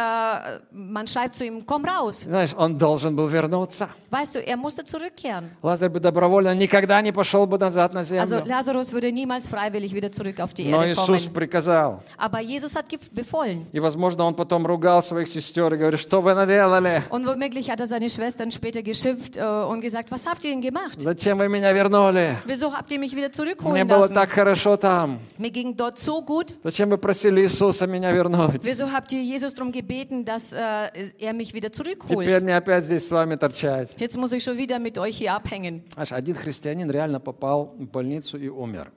[0.72, 2.22] man schreibt zu ihm, komm raus.
[2.22, 3.90] Знаешь, он должен был вернуться.
[4.10, 5.50] Weißt du, er musste zurückkehren.
[5.62, 8.44] Лазарь бы добровольно никогда не пошел бы назад на Also землю.
[8.46, 12.01] Lazarus würde niemals freiwillig wieder zurück auf die Но Иисус приказал.
[12.17, 13.65] Aber Jesus hat befohlen.
[13.71, 17.03] И, возможно, он потом ругал своих сестер и говорит, что вы наделали?
[17.09, 20.61] Und womöglich hat er seine Schwestern später geschimpft äh, und gesagt, was habt ihr denn
[20.61, 20.99] gemacht?
[20.99, 22.37] Зачем вы меня вернули?
[22.45, 24.13] Wieso habt ihr mich wieder Мне zurückholen было lassen?
[24.13, 25.19] так хорошо там.
[25.37, 26.55] Mir ging dort so gut.
[26.63, 28.63] Зачем вы просили Иисуса меня вернуть?
[28.63, 33.07] Wieso habt ihr Jesus darum gebeten, dass äh, er mich wieder Теперь мне опять здесь
[33.07, 33.95] с вами торчать.
[33.97, 35.83] Jetzt muss ich schon wieder mit euch hier abhängen.
[35.93, 38.91] Знаешь, один христианин реально попал в больницу и умер.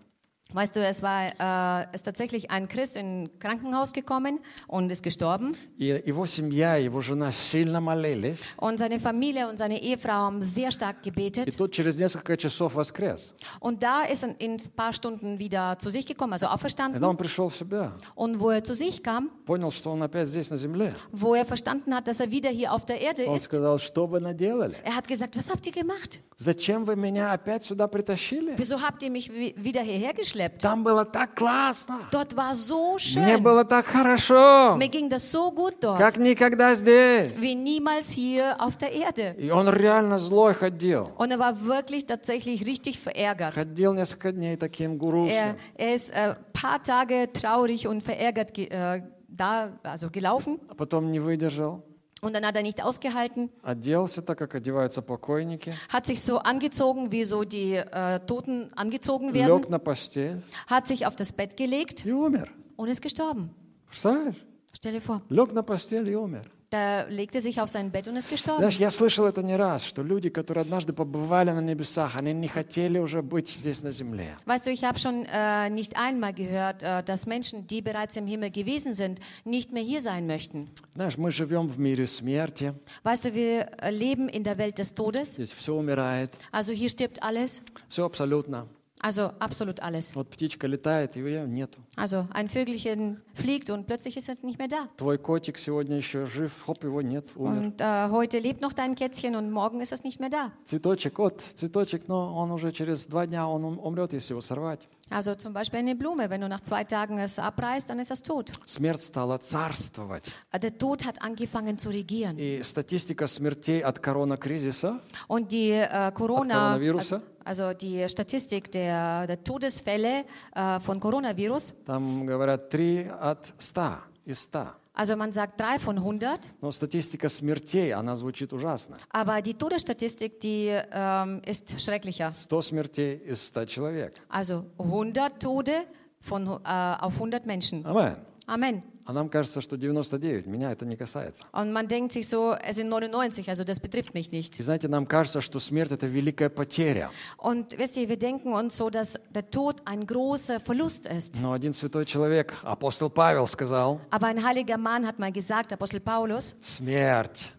[0.56, 4.38] Weißt du, es war äh, ist tatsächlich ein Christ in ein Krankenhaus gekommen
[4.68, 5.58] und ist gestorben.
[5.80, 8.40] И его семья, его жена сильно молились.
[8.58, 11.58] Und seine Familie und seine Ehefrau haben sehr stark И gebetet.
[11.58, 13.34] тут через несколько часов воскрес.
[13.62, 16.94] Und da ist er in ein paar Stunden wieder zu sich gekommen, also auferstanden.
[17.02, 20.28] Когда он пришел в себя, Und wo er zu sich kam, понял, что он опять
[20.28, 20.94] здесь на земле.
[21.12, 24.06] wo er verstanden hat, dass er wieder hier auf der Erde Он ist, сказал, что
[24.06, 24.76] вы наделали?
[24.84, 26.20] er hat gesagt, was habt ihr gemacht?
[26.38, 28.54] Зачем вы меня опять сюда притащили?
[28.58, 30.37] Wieso habt ihr mich wi- wieder hierher geschleppt?
[30.60, 32.08] Там было так классно.
[32.12, 33.42] Dort war so Мне schön.
[33.44, 34.76] было так хорошо.
[34.78, 37.30] Mir ging das so gut dort, Как никогда здесь.
[37.40, 39.36] wie niemals hier auf der Erde.
[39.38, 41.10] И он реально злой ходил.
[41.18, 43.56] Und er war wirklich tatsächlich richtig verärgert.
[43.56, 45.56] Ходил несколько дней таким грустным.
[45.78, 50.60] Er, er ist ein äh, paar Tage traurig und verärgert ge äh, da, also gelaufen.
[50.70, 51.84] А потом не выдержал.
[52.22, 55.74] Und dann hat er nicht ausgehalten, Оделся так, как одеваются покойники.
[55.90, 60.88] hat sich so angezogen, wie so die äh, Toten angezogen werden, Лег на постель hat
[60.88, 62.48] sich auf das Bett gelegt и умер.
[62.78, 63.50] und ist gestorben.
[63.88, 64.38] Представляешь?
[64.74, 66.44] Stell dir vor, Лег на постель и умер.
[66.70, 68.58] da legte sich auf sein Bett und ist gestorben.
[68.62, 72.48] Знаешь, я слышал это не раз, что люди, которые однажды побывали на небесах, они не
[72.48, 74.36] хотели уже быть здесь на земле.
[74.48, 78.26] Weißt du, ich habe schon äh, nicht einmal gehört, äh, dass Menschen, die bereits im
[78.26, 80.68] Himmel gewesen sind, nicht mehr hier sein möchten.
[80.96, 82.74] Знаешь, мы живем в мире смерти,
[83.04, 85.36] Weißt du, wir äh, leben in der Welt des Todes.
[85.36, 87.62] здесь все умирает, Also hier stirbt alles.
[87.88, 88.68] все абсолютно.
[89.02, 90.16] Also absolut alles.
[90.16, 91.82] Вот птичка летает, и ее нету.
[91.98, 94.88] Also ein Vögelchen fliegt und plötzlich ist es nicht mehr da.
[94.96, 97.58] Твой котик сегодня еще жив, хоп, его нет, умер.
[97.64, 100.54] Und äh, heute lebt noch dein Kätzchen und morgen ist es nicht mehr da.
[100.64, 104.88] Цветочек, вот, цветочек, но он уже через два дня он ум- умрет, если его сорвать.
[105.10, 108.24] Also zum Beispiel eine Blume, wenn du nach zwei Tagen es abreißt, dann ist das
[108.24, 108.52] tot.
[108.66, 110.24] Смерть стала царствовать.
[110.60, 112.38] Der Tod hat angefangen zu regieren.
[112.40, 117.22] И статистика смертей от коронакризиса Und die äh, Corona, Coronavirusa?
[117.44, 120.24] also die Statistik der, der Todesfälle
[120.56, 124.74] äh, von Coronavirus, Там говорят 3 от 100 из 100.
[124.98, 128.98] also man sagt drei von 100, Но статистика смертей, она звучит ужасно.
[129.10, 132.28] aber die Todesstatistik, die ähm, ist schrecklicher.
[132.28, 134.14] 100 смертей из 100 человек.
[134.30, 135.86] Also 100 Tode
[136.22, 137.86] von, äh, auf 100 Menschen.
[137.86, 138.18] Амен.
[138.46, 138.84] Amen.
[139.09, 140.47] А нам кажется, что 99.
[140.47, 141.43] Меня это не касается.
[141.53, 144.61] Und man denkt sich so, es sind 99, also das betrifft mich nicht.
[144.61, 147.11] И знаете, нам кажется, что смерть– это великая потеря.
[147.39, 151.41] Und wisst ihr, wir denken uns so, dass der Tod ein großer Verlust ist.
[151.41, 156.01] Но один святой человек, апостол Павел, сказал, Aber ein heiliger Mann hat mal gesagt, Apostel
[156.01, 157.51] Paulus, смерть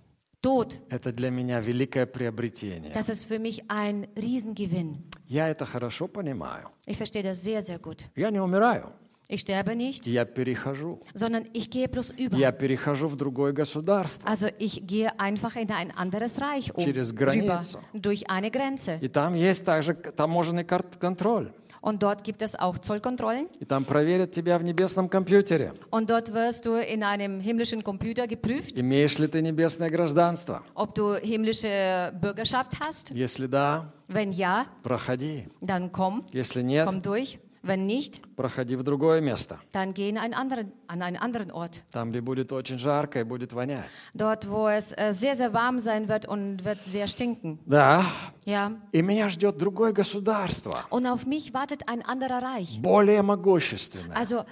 [0.43, 2.91] Tod,– это для меня великое приобретение.
[2.93, 5.03] das ist für mich ein Riesengewinn.
[5.27, 6.69] Я это хорошо понимаю.
[6.85, 8.05] Ich verstehe das sehr, sehr gut.
[8.15, 8.91] Я не умираю,
[9.28, 11.00] Ich sterbe nicht, я перехожу.
[11.14, 12.36] sondern ich gehe bloß über.
[12.36, 14.28] Я перехожу в другое государство.
[14.28, 17.78] Also ich gehe einfach in ein anderes Reich um, Через rüber, границу.
[17.94, 18.98] durch eine Grenze.
[19.00, 21.52] И там есть также таможенный кар- контроль.
[21.80, 23.48] Und dort gibt es auch Zollkontrollen.
[23.60, 25.72] И там проверят тебя в небесном компьютере.
[25.90, 30.62] Und dort wirst du in einem himmlischen Computer geprüft, Имеешь ли ты небесное гражданство?
[30.74, 33.10] ob du himmlische Bürgerschaft hast.
[33.10, 35.46] Если да, Wenn ja, проходи.
[35.62, 37.38] dann komm, Если нет, komm durch.
[37.61, 39.59] Wenn nicht, проходи в другое место.
[39.73, 41.83] dann geh in einen anderen, an einen anderen Ort.
[41.91, 43.85] Там, где будет очень жарко и будет вонять.
[44.13, 47.59] Dort, wo es äh, sehr, sehr warm sein wird und wird sehr stinken.
[47.65, 48.05] Да.
[48.45, 48.71] Ja.
[48.93, 50.85] И меня ждет другое государство.
[50.89, 52.79] Und auf mich wartet ein anderer Reich.
[52.81, 54.15] Более могущественное.
[54.15, 54.45] Also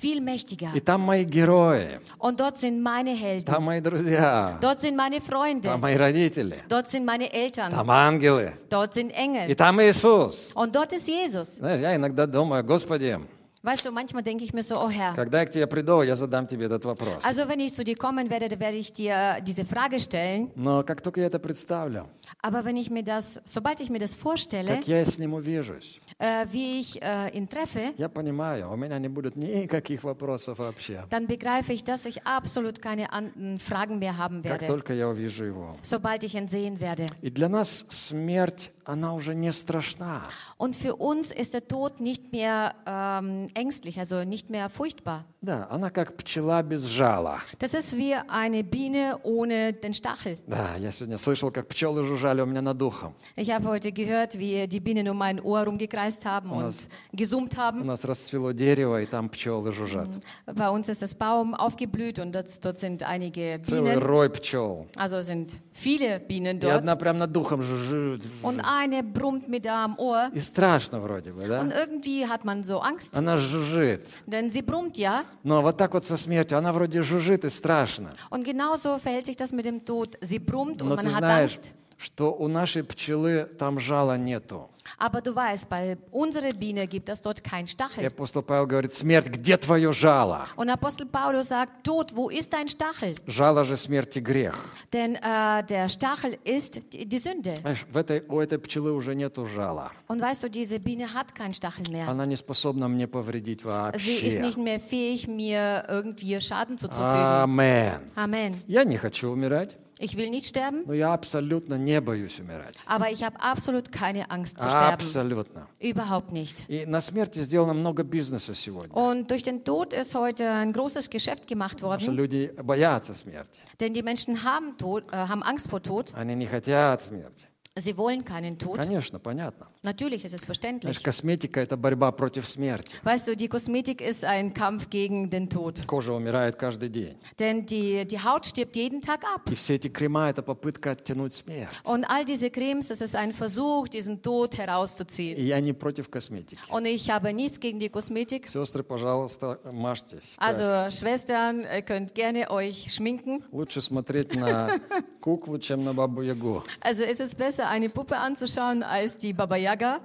[0.00, 0.70] viel mächtiger.
[0.74, 1.98] И там мои герои.
[2.18, 3.44] Und dort sind meine Helden.
[3.46, 4.58] Там мои друзья.
[4.60, 5.68] Dort sind meine Freunde.
[5.68, 6.56] Там мои родители.
[6.68, 7.70] Dort sind meine Eltern.
[7.70, 8.52] Там ангелы.
[8.70, 9.54] Dort sind И Engel.
[9.56, 10.50] там Иисус.
[10.54, 11.56] Und dort ist Jesus.
[11.56, 13.18] Знаешь, я иногда думаю, Господи,
[13.62, 15.14] Weißt du, manchmal denke ich mir so, oh Herr.
[15.14, 17.22] когда я к тебе приду, я задам тебе этот вопрос.
[17.24, 20.50] Also wenn ich zu dir kommen werde, dann werde ich dir diese Frage stellen.
[20.54, 22.06] Но как только я это представлю,
[22.42, 25.98] Aber wenn ich mir das, sobald ich mir das vorstelle, как я с ним увижусь,
[26.18, 31.02] äh, wie ich äh, ihn treffe, я понимаю, у меня не будет никаких вопросов вообще.
[31.08, 35.08] dann begreife ich, dass ich absolut keine anderen Fragen mehr haben Как werde, только я
[35.08, 35.70] увижу его.
[35.80, 37.06] sobald ich ihn sehen werde.
[37.22, 40.28] И для нас смерть, она уже не страшна.
[40.56, 45.24] Und für uns ist der Tod nicht mehr ähm, ängstlich, also nicht mehr furchtbar.
[45.41, 47.39] Да, она как пчела без жала.
[47.59, 50.37] Das ist wie eine Biene ohne den Stachel.
[50.47, 53.13] Да, я сегодня слышал, как пчелы жужжали у меня над ухом.
[53.37, 56.75] Ich habe heute gehört, wie die Bienen um mein Ohr rumgekreist haben und
[57.13, 57.85] gesummt У haben.
[57.85, 60.09] нас расцвело дерево, и там пчелы жужжат.
[60.45, 63.97] Bei uns ist das Baum aufgeblüht und das, dort sind einige Целый Bienen.
[64.01, 64.87] рой пчел.
[64.97, 66.73] Also sind viele Bienen И dort.
[66.79, 68.23] одна прям над ухом жужжит.
[68.43, 70.31] Und eine brummt da am Ohr.
[70.33, 71.65] И страшно вроде бы, Und да?
[71.79, 74.05] irgendwie hat man so Angst, Она жужжит.
[74.27, 75.23] denn sie brummt ja.
[75.43, 78.11] Но вот так вот со смертью, она вроде жужжит и страшно.
[78.29, 80.17] Und genauso verhält sich das mit dem Tod.
[80.21, 81.71] Sie brummt und Но ты hat знаешь, Angst.
[81.97, 84.69] что у нашей пчелы там жала нету.
[84.97, 88.05] Aber du weißt, bei unserer Biene gibt es dort kein И Stachel.
[88.07, 90.45] апостол Павел говорит, смерть, где твое жало?
[90.55, 93.15] Und Apostel Paulus sagt, Tod, wo ist dein Stachel?
[93.27, 94.55] Жало же смерти грех.
[94.93, 97.55] Denn äh, der Stachel ist die, Sünde.
[97.61, 99.91] Знаешь, в этой, у этой пчелы уже нету жала.
[100.07, 102.07] Und weißt du, diese Biene hat keinen Stachel mehr.
[102.07, 104.39] Она не способна мне повредить Sie ist вообще.
[104.39, 107.09] nicht mehr fähig, mir irgendwie Schaden zuzufügen.
[107.09, 107.99] Амен.
[108.15, 108.61] Amen.
[108.67, 112.74] Я не хочу умирать, Ich will nicht sterben, но я абсолютно не боюсь умирать.
[112.84, 114.94] aber ich habe absolut keine Angst zu sterben.
[114.94, 115.68] Абсолютно.
[115.80, 116.64] Überhaupt nicht.
[116.68, 118.92] И на смерти сделано много бизнеса сегодня.
[118.94, 123.14] Und durch den Tod ist heute ein großes Geschäft gemacht Потому что worden, люди боятся
[123.14, 123.60] смерти.
[123.78, 126.12] denn die Menschen haben, Tod, äh, haben Angst vor Tod.
[126.14, 127.46] Они не хотят смерти.
[127.78, 128.76] Sie wollen keinen Tod.
[128.76, 129.66] Конечно, понятно.
[129.82, 130.92] Natürlich ist es verständlich.
[130.92, 132.94] Знаешь, косметика – это борьба против смерти.
[133.02, 135.84] Weißt du, die Kosmetik ist ein Kampf gegen den Tod.
[135.84, 137.16] Кожа умирает каждый день.
[137.40, 139.50] Denn die, die Haut stirbt jeden Tag ab.
[139.50, 141.74] И все эти крема – это попытка оттянуть смерть.
[141.82, 145.36] Und all diese Cremes, das ist ein Versuch, diesen Tod herauszuziehen.
[145.36, 146.60] И я не против косметики.
[146.68, 148.48] Und ich habe nichts gegen die Kosmetik.
[148.50, 150.36] Сестры, пожалуйста, мажьтесь.
[150.38, 151.00] Also красьтесь.
[151.00, 153.42] Schwestern, ihr könnt gerne euch schminken.
[153.50, 154.78] Лучше смотреть на
[155.20, 156.62] куклу, чем на бабу Ягу.
[156.80, 159.99] Also es ist besser, eine Puppe anzuschauen als die Baba Yaga.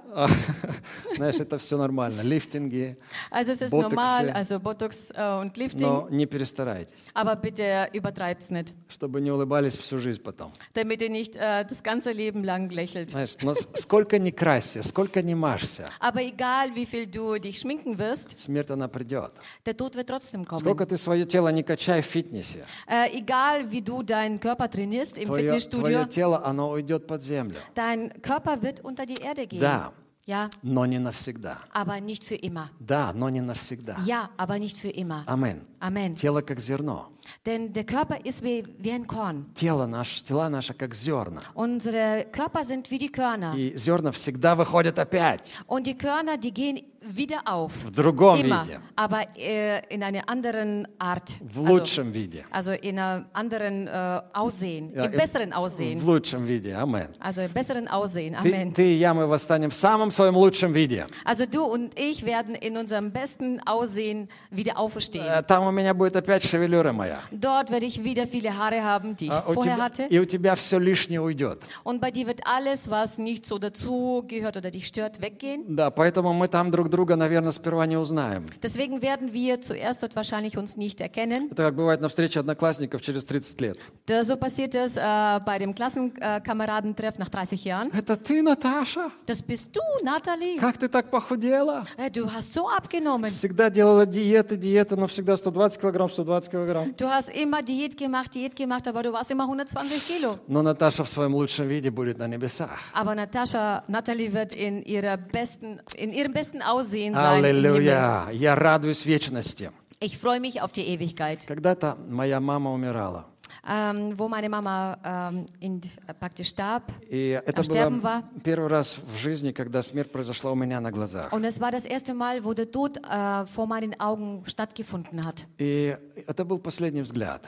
[1.15, 2.21] Знаешь, это все нормально.
[2.21, 2.95] Лифтинги,
[3.31, 3.95] Also es ist Botoxe.
[3.95, 5.81] normal, also Botox äh, und Lifting.
[5.87, 10.51] но не перестарайтесь, Aber bitte übertreibt's nicht, чтобы не улыбались всю жизнь потом.
[10.73, 13.11] damit ihr nicht äh, das ganze Leben lang lächelt.
[13.11, 17.59] Знаешь, но с- сколько не красься, сколько не мажься, Aber egal, wie viel du dich
[17.59, 19.33] schminken wirst, смерть она придет.
[19.65, 20.61] der Tod wird trotzdem kommen.
[20.61, 25.17] Сколько ты свое тело не качай в фитнесе, Äh, egal, wie du deinen Körper trainierst
[25.17, 27.54] im твое, твое Fitnessstudio, тело, оно уйдет под землю.
[27.73, 29.61] Dein Körper wird unter die Erde gehen.
[29.61, 29.91] Да,
[30.27, 31.59] Ja, но не навсегда.
[31.71, 32.71] aber nicht für immer.
[32.79, 33.97] Да, но не навсегда.
[34.05, 35.23] Ja, aber nicht für immer.
[35.27, 35.61] Амин.
[35.79, 36.15] Amen.
[36.15, 37.11] Тело как зерно.
[37.45, 39.45] Denn der Körper ist wie, wie ein Korn.
[39.53, 41.41] Тело наше, тела наши как зерна.
[41.53, 43.53] Unsere Körper sind wie die Körner.
[43.55, 47.72] И зерна всегда выходят опять Und die Körner, die gehen wieder auf.
[47.86, 48.64] в другом Immer.
[48.66, 51.30] виде, Aber äh, in einer anderen Art.
[51.40, 52.44] в Also, лучшем виде.
[52.50, 54.90] also in einem anderen äh, Aussehen.
[54.94, 56.00] Ja, Im im- besseren В Aussehen.
[56.04, 56.74] лучшем виде.
[56.74, 57.08] Амин.
[57.18, 58.36] Also im besseren Aussehen.
[58.42, 58.74] Ты, Amen.
[58.74, 61.06] ты и я, мы восстанем в самом своем лучшем виде.
[61.24, 65.24] Also du und ich werden in unserem besten Aussehen wieder auferstehen.
[65.24, 67.18] Э, Там у меня будет опять шевелюра моя.
[67.30, 70.06] Dort werde ich wieder viele Haare haben, die ich А у vorher тебя- hatte.
[70.10, 71.62] и у тебя все лишнее уйдет.
[71.82, 75.64] Und bei dir wird alles, was nicht so dazu gehört oder dich stört, weggehen.
[75.74, 78.45] Да, поэтому мы там друг друга, наверное, сперва не узнаем.
[78.63, 81.49] Deswegen werden wir zuerst dort wahrscheinlich uns nicht erkennen.
[81.51, 83.77] Это как бывает на встрече одноклассников через 30 лет.
[84.07, 87.91] So passiert es äh, bei dem Klassenkameradentreff nach 30 Jahren.
[87.93, 89.11] Это ты, Наташа?
[89.25, 90.57] Das bist du, Natalie.
[90.59, 91.85] Как ты так похудела?
[91.97, 93.31] Äh, Du hast so abgenommen.
[93.31, 96.93] Всегда делала диеты, диеты, но всегда 120 килограмм, 120 килограмм.
[96.97, 100.39] Du hast immer Diät gemacht, Diät gemacht, aber du warst immer 120 Kilo.
[100.47, 102.79] Но Наташа в своем лучшем виде будет на небесах.
[102.93, 107.43] Aber Natascha, Natalie wird in, ihrer besten, in ihrem besten Aussehen sein.
[107.43, 108.29] Аллилуйя!
[108.31, 109.71] Я радуюсь вечности.
[109.99, 111.45] Ich freue mich auf die Ewigkeit.
[111.47, 113.25] Когда-то моя мама умирала.
[113.67, 116.83] Ähm, wo meine Mama ähm, in, äh, praktisch starb.
[117.09, 118.23] И это Sterben war.
[118.43, 121.31] первый раз в жизни, когда смерть произошла у меня на глазах.
[121.31, 125.47] Und es war das erste Mal, wo der Tod äh, vor meinen Augen stattgefunden hat.
[125.57, 127.41] И это был последний взгляд.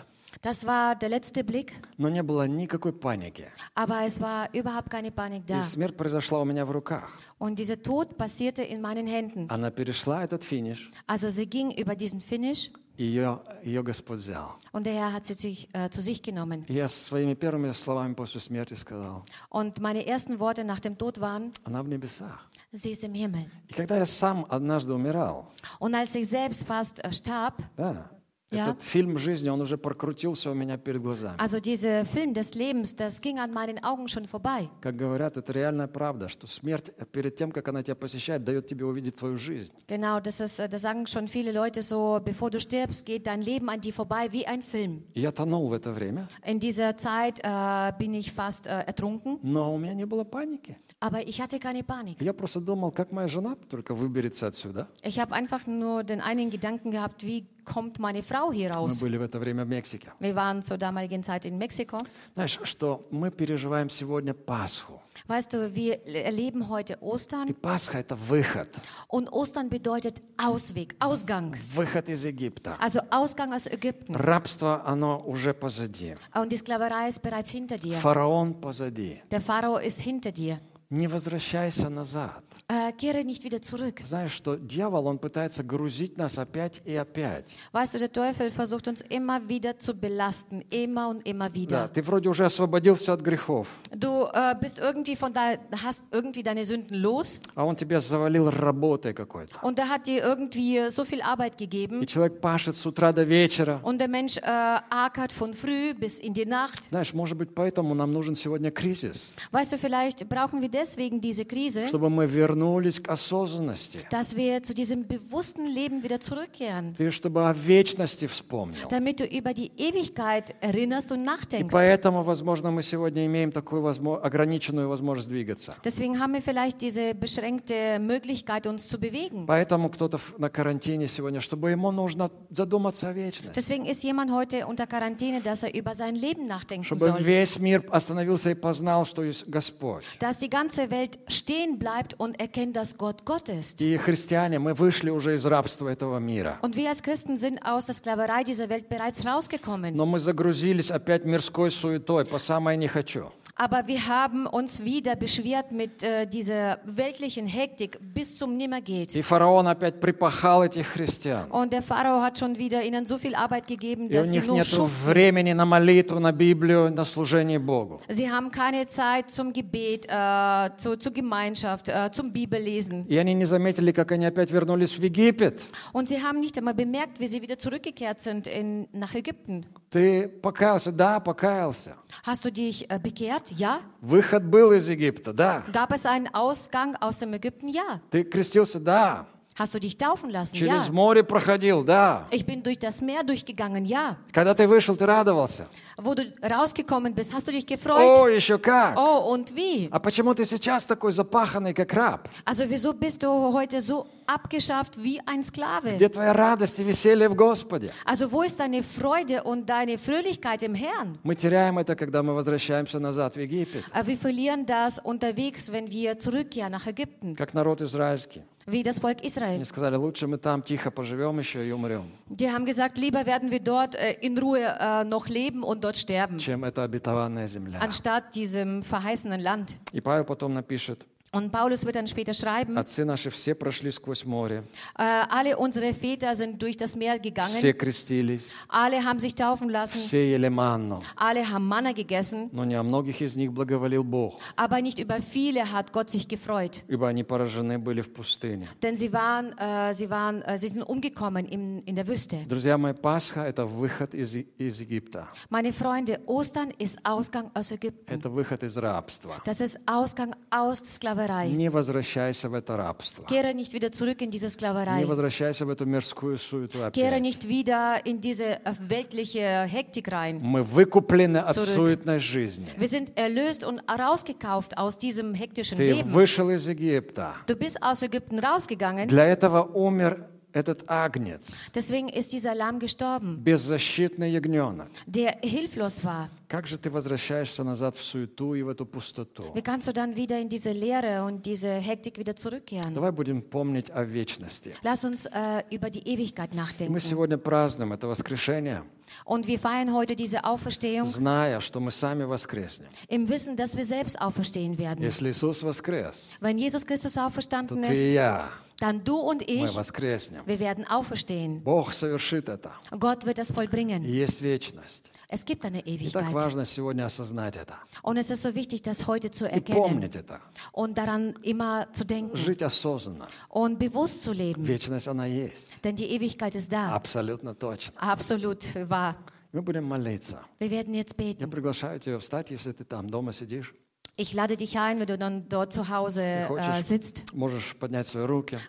[0.47, 3.49] Das war der letzte Blick, Но не было никакой паники.
[3.74, 5.62] aber es war überhaupt keine Panik И da.
[5.62, 7.18] смерть произошла у меня в руках.
[7.39, 9.47] Und dieser Tod passierte in meinen Händen.
[9.51, 14.57] Она перешла этот финиш, Also sie ging über diesen Finish и ее, ее Господь взял.
[14.72, 16.64] und der Herr hat sie sich, äh, zu sich genommen.
[16.68, 21.20] И я своими первыми словами после смерти сказал, Und meine ersten Worte nach dem Tod
[21.20, 22.49] waren, она в небесах.
[22.72, 23.47] sie ist im Himmel.
[23.68, 25.47] И когда я сам однажды умирал,
[25.78, 28.11] Und als ich selbst fast äh, starb, да,
[28.50, 28.70] Ja.
[28.70, 31.36] этот фильм жизни, он уже прокрутился у меня перед глазами.
[31.38, 34.70] also dieser Film des Lebens, das ging an meinen Augen schon vorbei.
[34.80, 38.86] Как говорят, это реальная правда, что смерть перед тем, как она тебя посещает, дает тебе
[38.86, 39.74] увидеть твою жизнь.
[39.88, 43.41] Genau, das, ist, äh, das sagen schon viele Leute so, bevor du stirbst, geht dein
[43.41, 45.04] Leben an dir vorbei wie ein Film.
[45.14, 49.39] И я тонул в это время, In dieser Zeit äh, bin ich fast äh, ertrunken,
[49.43, 50.78] но у меня не было паники.
[51.00, 52.22] aber ich hatte keine Panik.
[52.22, 54.88] Я просто думал, как моя жена только выберется отсюда.
[55.04, 59.01] Ich habe einfach nur den einen Gedanken gehabt, wie kommt meine Frau hier Мы raus?
[59.01, 60.09] были в это время в Мексике.
[60.20, 61.99] Wir waren zur damaligen Zeit in Mexiko.
[62.35, 65.01] Знаешь, что мы переживаем сегодня Пасху.
[65.28, 68.68] Weißt du, wir erleben heute И Ostern Пасха – это выход.
[69.09, 71.55] und Ostern bedeutet Ausweg, Ausgang.
[71.74, 72.76] Выход из Египта.
[72.80, 74.14] Also Ausgang aus Ägypten.
[74.14, 76.14] Рабство, оно уже позади.
[76.35, 77.95] Und die Sklaverei ist bereits hinter dir.
[77.99, 79.20] Фараон позади.
[79.30, 80.59] Der Pharao ist hinter dir.
[80.90, 82.44] Не возвращайся назад.
[82.70, 84.02] Äh, kehre nicht wieder zurück.
[84.06, 87.46] Знаешь, что дьявол, он пытается грузить нас опять и опять.
[87.72, 91.88] Weißt du, der Teufel versucht uns immer wieder zu belasten, immer und immer Да, wieder.
[91.94, 96.66] ты вроде уже освободился от грехов, Du äh, bist irgendwie von da, hast irgendwie deine
[96.66, 99.56] Sünden los а он тебя завалил работой какой-то.
[99.62, 103.24] und er hat dir irgendwie so viel Arbeit gegeben И человек пашет с утра до
[103.24, 103.80] вечера.
[103.84, 104.42] und der Mensch äh,
[104.90, 106.90] ackert von früh bis in die Nacht.
[106.90, 111.45] Знаешь, может быть, поэтому нам нужен сегодня кризис, Weißt du, vielleicht brauchen wir deswegen diese
[111.45, 113.99] Krise, чтобы мы вернулись к осознанности.
[114.11, 118.88] dass wir zu diesem bewussten Leben wieder zurückkehren, Ты чтобы о вечности вспомнил.
[118.89, 121.71] damit du über die Ewigkeit erinnerst und И nachdenkst.
[121.73, 125.75] поэтому, возможно, мы сегодня имеем такую возмо- ограниченную возможность двигаться.
[125.84, 129.45] Deswegen haben wir vielleicht diese beschränkte Möglichkeit, uns zu bewegen.
[129.47, 133.55] Поэтому кто-то на карантине сегодня, чтобы ему нужно задуматься о вечности.
[133.55, 137.21] Deswegen ist jemand heute unter Quarantäne, dass er über sein Leben nachdenken Чтобы soll.
[137.23, 140.03] весь мир остановился и познал, что есть Господь.
[140.19, 143.82] Dass die ganze Welt stehen bleibt und erkennt, dass Gott Gott ist.
[143.82, 146.59] И христиане, мы вышли уже из рабства этого мира.
[146.61, 149.95] Und wir als Christen sind aus der Sklaverei dieser Welt bereits rausgekommen.
[149.95, 153.32] Но мы загрузились опять мирской суетой, по самое не хочу.
[153.57, 159.14] Aber wir haben uns wieder beschwert mit äh, dieser weltlichen Hektik bis zum Nimmergeht.
[159.14, 161.51] И фараон опять припахал этих христиан.
[161.51, 164.39] Und der Pharao hat schon wieder ihnen so viel Arbeit gegeben, И у dass sie
[164.39, 165.07] них nur нет schuften.
[165.07, 168.01] времени на молитву, на Библию, на служение Богу.
[168.09, 173.05] Sie haben keine Zeit zum Gebet, äh, zu, zur Gemeinschaft, äh, zum Bibellesen.
[173.07, 175.61] И они не заметили, как они опять вернулись в Египет.
[175.93, 179.66] Und sie haben nicht einmal bemerkt, wie sie wieder zurückgekehrt sind in, nach Ägypten.
[179.91, 180.91] Ты покаялся?
[180.91, 181.97] Да, покаялся.
[182.24, 183.45] Hast du dich äh, bekehrt?
[183.52, 183.80] Ja.
[184.02, 185.34] Выход был из Египта?
[185.34, 185.64] Да.
[185.72, 187.68] Gab es einen Ausgang aus dem Ägypten?
[187.68, 188.00] Ja.
[188.10, 188.80] Ты крестился?
[188.80, 189.26] Да.
[189.56, 190.54] Hast du dich taufen lassen?
[190.56, 190.91] Через Ja.
[190.93, 191.84] море проходил?
[191.84, 192.26] Да.
[192.30, 193.86] Ich bin durch das Meer durchgegangen?
[193.86, 194.18] Ja.
[194.32, 195.68] Когда ты вышел, ты радовался?
[195.97, 198.11] Wo du rausgekommen bist, hast du dich gefreut?
[198.18, 198.97] О, еще как!
[198.99, 199.89] Oh, und wie?
[199.91, 202.28] А почему ты сейчас такой запаханный, как раб?
[202.45, 205.97] Also wieso bist du heute so abgeschafft wie ein Sklave?
[205.97, 207.91] Где твоя радость и веселье в Господе?
[208.05, 211.18] Also wo ist deine Freude und deine Fröhlichkeit im Herrn?
[211.22, 215.91] Мы теряем это, когда мы возвращаемся назад в Египет, Äh, Wir verlieren das unterwegs, wenn
[215.91, 218.43] wir zurückkehren nach Ägypten, как народ израильский.
[218.64, 219.64] wie das Volk Они Israel.
[219.64, 223.59] сказали, лучше мы там тихо поживем еще и умрем, Die haben gesagt, lieber werden wir
[223.61, 227.80] dort äh, in Ruhe äh, noch leben und dort sterben, чем эта обетованная земля.
[227.80, 229.76] anstatt diesem verheißenen Land.
[229.94, 234.26] И Павел потом напишет, Und Paulus wird dann später schreiben, отцы наши все прошли сквозь
[234.26, 234.64] море,
[234.99, 239.70] äh, alle unsere Väter sind durch das Meer gegangen, все крестились, alle haben sich taufen
[239.70, 244.05] lassen, все ели манну, alle haben Manna gegessen, но не о многих из них благоволил
[244.05, 246.83] Бог, aber nicht über viele hat Gott sich gefreut.
[246.87, 248.68] ибо они поражены были в пустыне.
[248.83, 252.45] Denn sie waren, äh, sie waren, äh, sie sind umgekommen in, in der Wüste.
[252.47, 258.12] Друзья мои, Пасха – это выход из, из Египта, Meine Freunde, Ostern ist Ausgang aus Ägypten.
[258.12, 259.41] это выход из рабства.
[259.47, 261.49] Das ist Ausgang aus der Sklaverei.
[261.51, 263.24] Не возвращайся в это рабство.
[263.24, 265.05] Kehre nicht wieder zurück in diese Не Sklaverei.
[265.07, 267.20] возвращайся в эту мирскую суету Kehre опять.
[267.22, 270.39] nicht wieder in diese äh, weltliche Hektik rein.
[270.41, 271.74] Мы выкуплены от Zurück.
[271.74, 272.66] суетной жизни.
[272.76, 276.12] Wir sind erlöst und rausgekauft aus diesem hektischen Ты Leben.
[276.12, 277.33] вышел из Египта.
[277.47, 280.26] Du bist aus Ägypten rausgegangen, Для этого умер
[280.57, 284.89] этот агнец, deswegen ist dieser Lamm gestorben, беззащитный ягненок.
[285.07, 286.28] der hilflos war.
[286.49, 289.45] Как же ты возвращаешься назад в суету и в эту пустоту?
[289.55, 292.93] Wie kannst du dann wieder in diese Leere und diese Hektik wieder zurückkehren?
[292.95, 294.74] Давай будем помнить о вечности.
[294.83, 297.01] Lass uns äh, über die Ewigkeit Мы nachdenken.
[297.01, 298.83] сегодня празднуем это воскрешение,
[299.24, 302.89] Und wir feiern heute diese Auferstehung зная, что мы сами воскреснем.
[303.09, 305.03] im Wissen, dass wir selbst auferstehen werden.
[305.03, 309.41] Если Иисус воскрес, Wenn Jesus Christus то auferstanden ты и ist, я, dann du und
[309.47, 310.43] мы ich, воскреснем.
[310.47, 311.61] wir werden auferstehen.
[311.62, 312.72] Бог совершит это.
[312.91, 314.03] Gott wird das И vollbringen.
[314.05, 315.05] есть вечность.
[315.28, 316.33] Es gibt eine И так Ewigkeit.
[316.35, 317.74] важно сегодня осознать это.
[318.03, 320.41] Und es ist so wichtig, das heute zu И erkennen помнить это.
[320.72, 323.28] und daran immer zu denken Жить осознанно.
[323.49, 324.62] und bewusst zu leben.
[324.66, 325.68] Вечность, она есть.
[325.85, 326.91] Denn die Ewigkeit ist da.
[326.91, 327.93] Абсолютно точно.
[327.99, 329.14] Absolut wahr.
[329.53, 330.41] Мы будем молиться.
[330.59, 331.51] Wir werden jetzt Я beten.
[331.51, 333.74] приглашаю тебя встать, если ты там дома сидишь.
[334.20, 337.22] Ich lade dich ein, wenn du dann dort zu Hause äh, sitzt.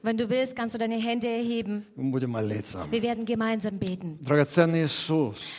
[0.02, 1.86] Wenn du willst, kannst du deine Hände erheben.
[2.90, 4.18] Wir werden gemeinsam beten.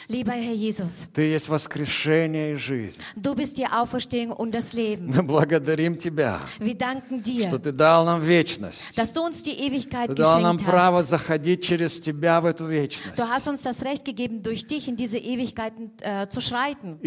[0.07, 1.07] Lieber Herr Jesus,
[3.15, 5.11] du bist die Auferstehung und das Leben.
[6.59, 7.49] Wir danken dir,
[8.95, 11.11] dass du uns die Ewigkeit geschenkt hast.
[13.17, 16.99] Du hast uns das Recht gegeben, durch dich in diese Ewigkeiten äh, zu schreiten.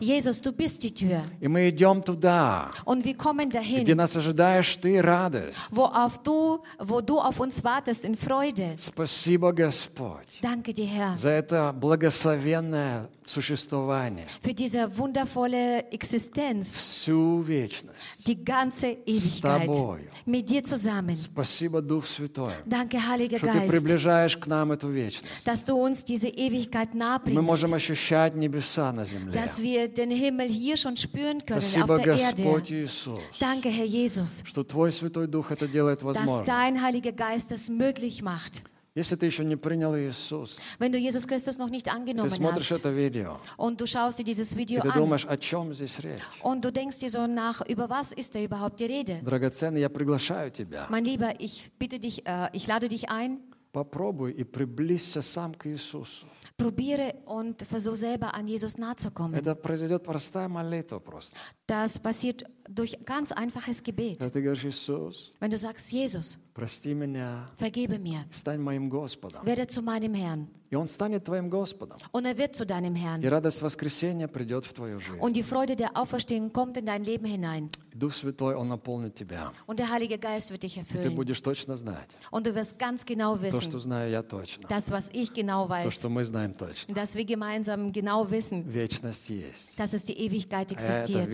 [0.00, 0.97] Jesus, du bist die Tür.
[0.98, 1.22] Tür.
[1.40, 5.58] И мы идем туда, Und wir kommen где dahin, нас ожидаешь Ты радость.
[5.70, 8.74] wo, auf du, wo du auf uns wartest in Freude.
[8.78, 18.26] Спасибо, Господь, Danke dir, Herr, за это благословенное существование für diese wundervolle Existenz, всю вечность.
[18.26, 20.08] die ganze Ewigkeit тобою.
[20.26, 21.16] mit dir zusammen.
[21.16, 25.44] Спасибо, Дух Святой, Danke, Heiliger что Ты Geist, приближаешь к нам эту вечность.
[25.44, 29.32] dass du uns diese Ewigkeit Мы nahebringst, можем ощущать небеса на земле.
[29.32, 32.42] dass wir den Himmel hier schon spüren können Спасибо, auf der Erde.
[32.42, 36.44] Господь Иисус, Danke, Herr Jesus, что Твой Святой Дух это делает dass возможным.
[36.46, 38.62] dein Heiliger Geist das möglich macht.
[38.98, 42.70] Если ты еще не принял Иисуса, Wenn du Jesus Christus noch nicht ты angenommen смотришь
[42.70, 45.72] hast это видео, und du schaust dir dieses и Video ты an думаешь, о чем
[45.72, 46.22] здесь речь?
[46.42, 49.20] und du denkst dir so nach, über was ist da überhaupt die Rede?
[49.22, 50.86] Драгоценный, я приглашаю тебя.
[50.90, 53.38] Mein Lieber, ich bitte dich, äh, ich lade dich ein,
[53.70, 56.26] Попробуй и приблизься сам к Иисусу.
[56.56, 59.34] probiere und versuch selber an Jesus nahe zu kommen.
[59.34, 61.36] Это произойдет простая молитва просто.
[61.68, 64.19] Das passiert durch ganz einfaches Gebet.
[64.19, 69.45] Когда ты говоришь, Иисус, Wenn du sagst, Jesus, прости меня, vergebe mir, стань моим Господом.
[69.45, 70.47] werde zu meinem Herrn.
[70.71, 71.99] И Он станет твоим Господом.
[72.11, 73.21] Und er wird zu deinem И Herrn.
[73.23, 75.19] радость воскресения придет в твою жизнь.
[75.19, 77.69] Und die Freude der Auferstehung kommt in dein Leben hinein.
[77.93, 79.51] И Дух Святой, Он наполнит тебя.
[79.67, 81.15] Und der Heilige Geist wird dich И ты erfüllen.
[81.15, 84.67] будешь точно знать Und du wirst ganz genau то, что wissen, знаю я точно.
[84.67, 86.95] das, was ich genau То, weiß, что мы знаем точно.
[86.95, 89.77] dass wir gemeinsam genau wissen, Вечность есть.
[89.77, 91.27] dass es die Ewigkeit А это existiert.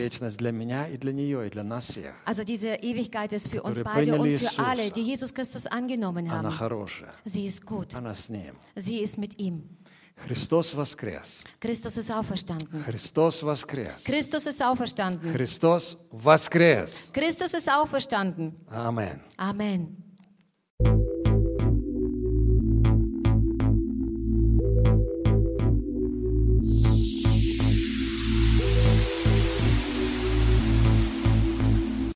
[1.24, 2.14] вечность для меня и для нее, и для нас всех.
[2.26, 4.66] Also diese Ewigkeit ist für uns Которые beide und приняли für Иисуса.
[4.66, 6.58] alle, die Jesus Christus angenommen Она haben.
[6.58, 7.12] хорошая.
[7.26, 7.96] Sie ist gut.
[7.96, 8.56] Она с Ним.
[8.76, 9.64] Sie ist mit ihm.
[10.28, 11.40] Христос воскрес.
[11.62, 12.84] Christus ist auferstanden.
[12.84, 14.04] Христос воскрес.
[14.04, 15.32] Christus ist auferstanden.
[15.34, 17.08] Христос воскрес.
[17.14, 18.54] Christus ist auferstanden.
[18.70, 19.22] Амен.
[19.38, 19.96] Amen.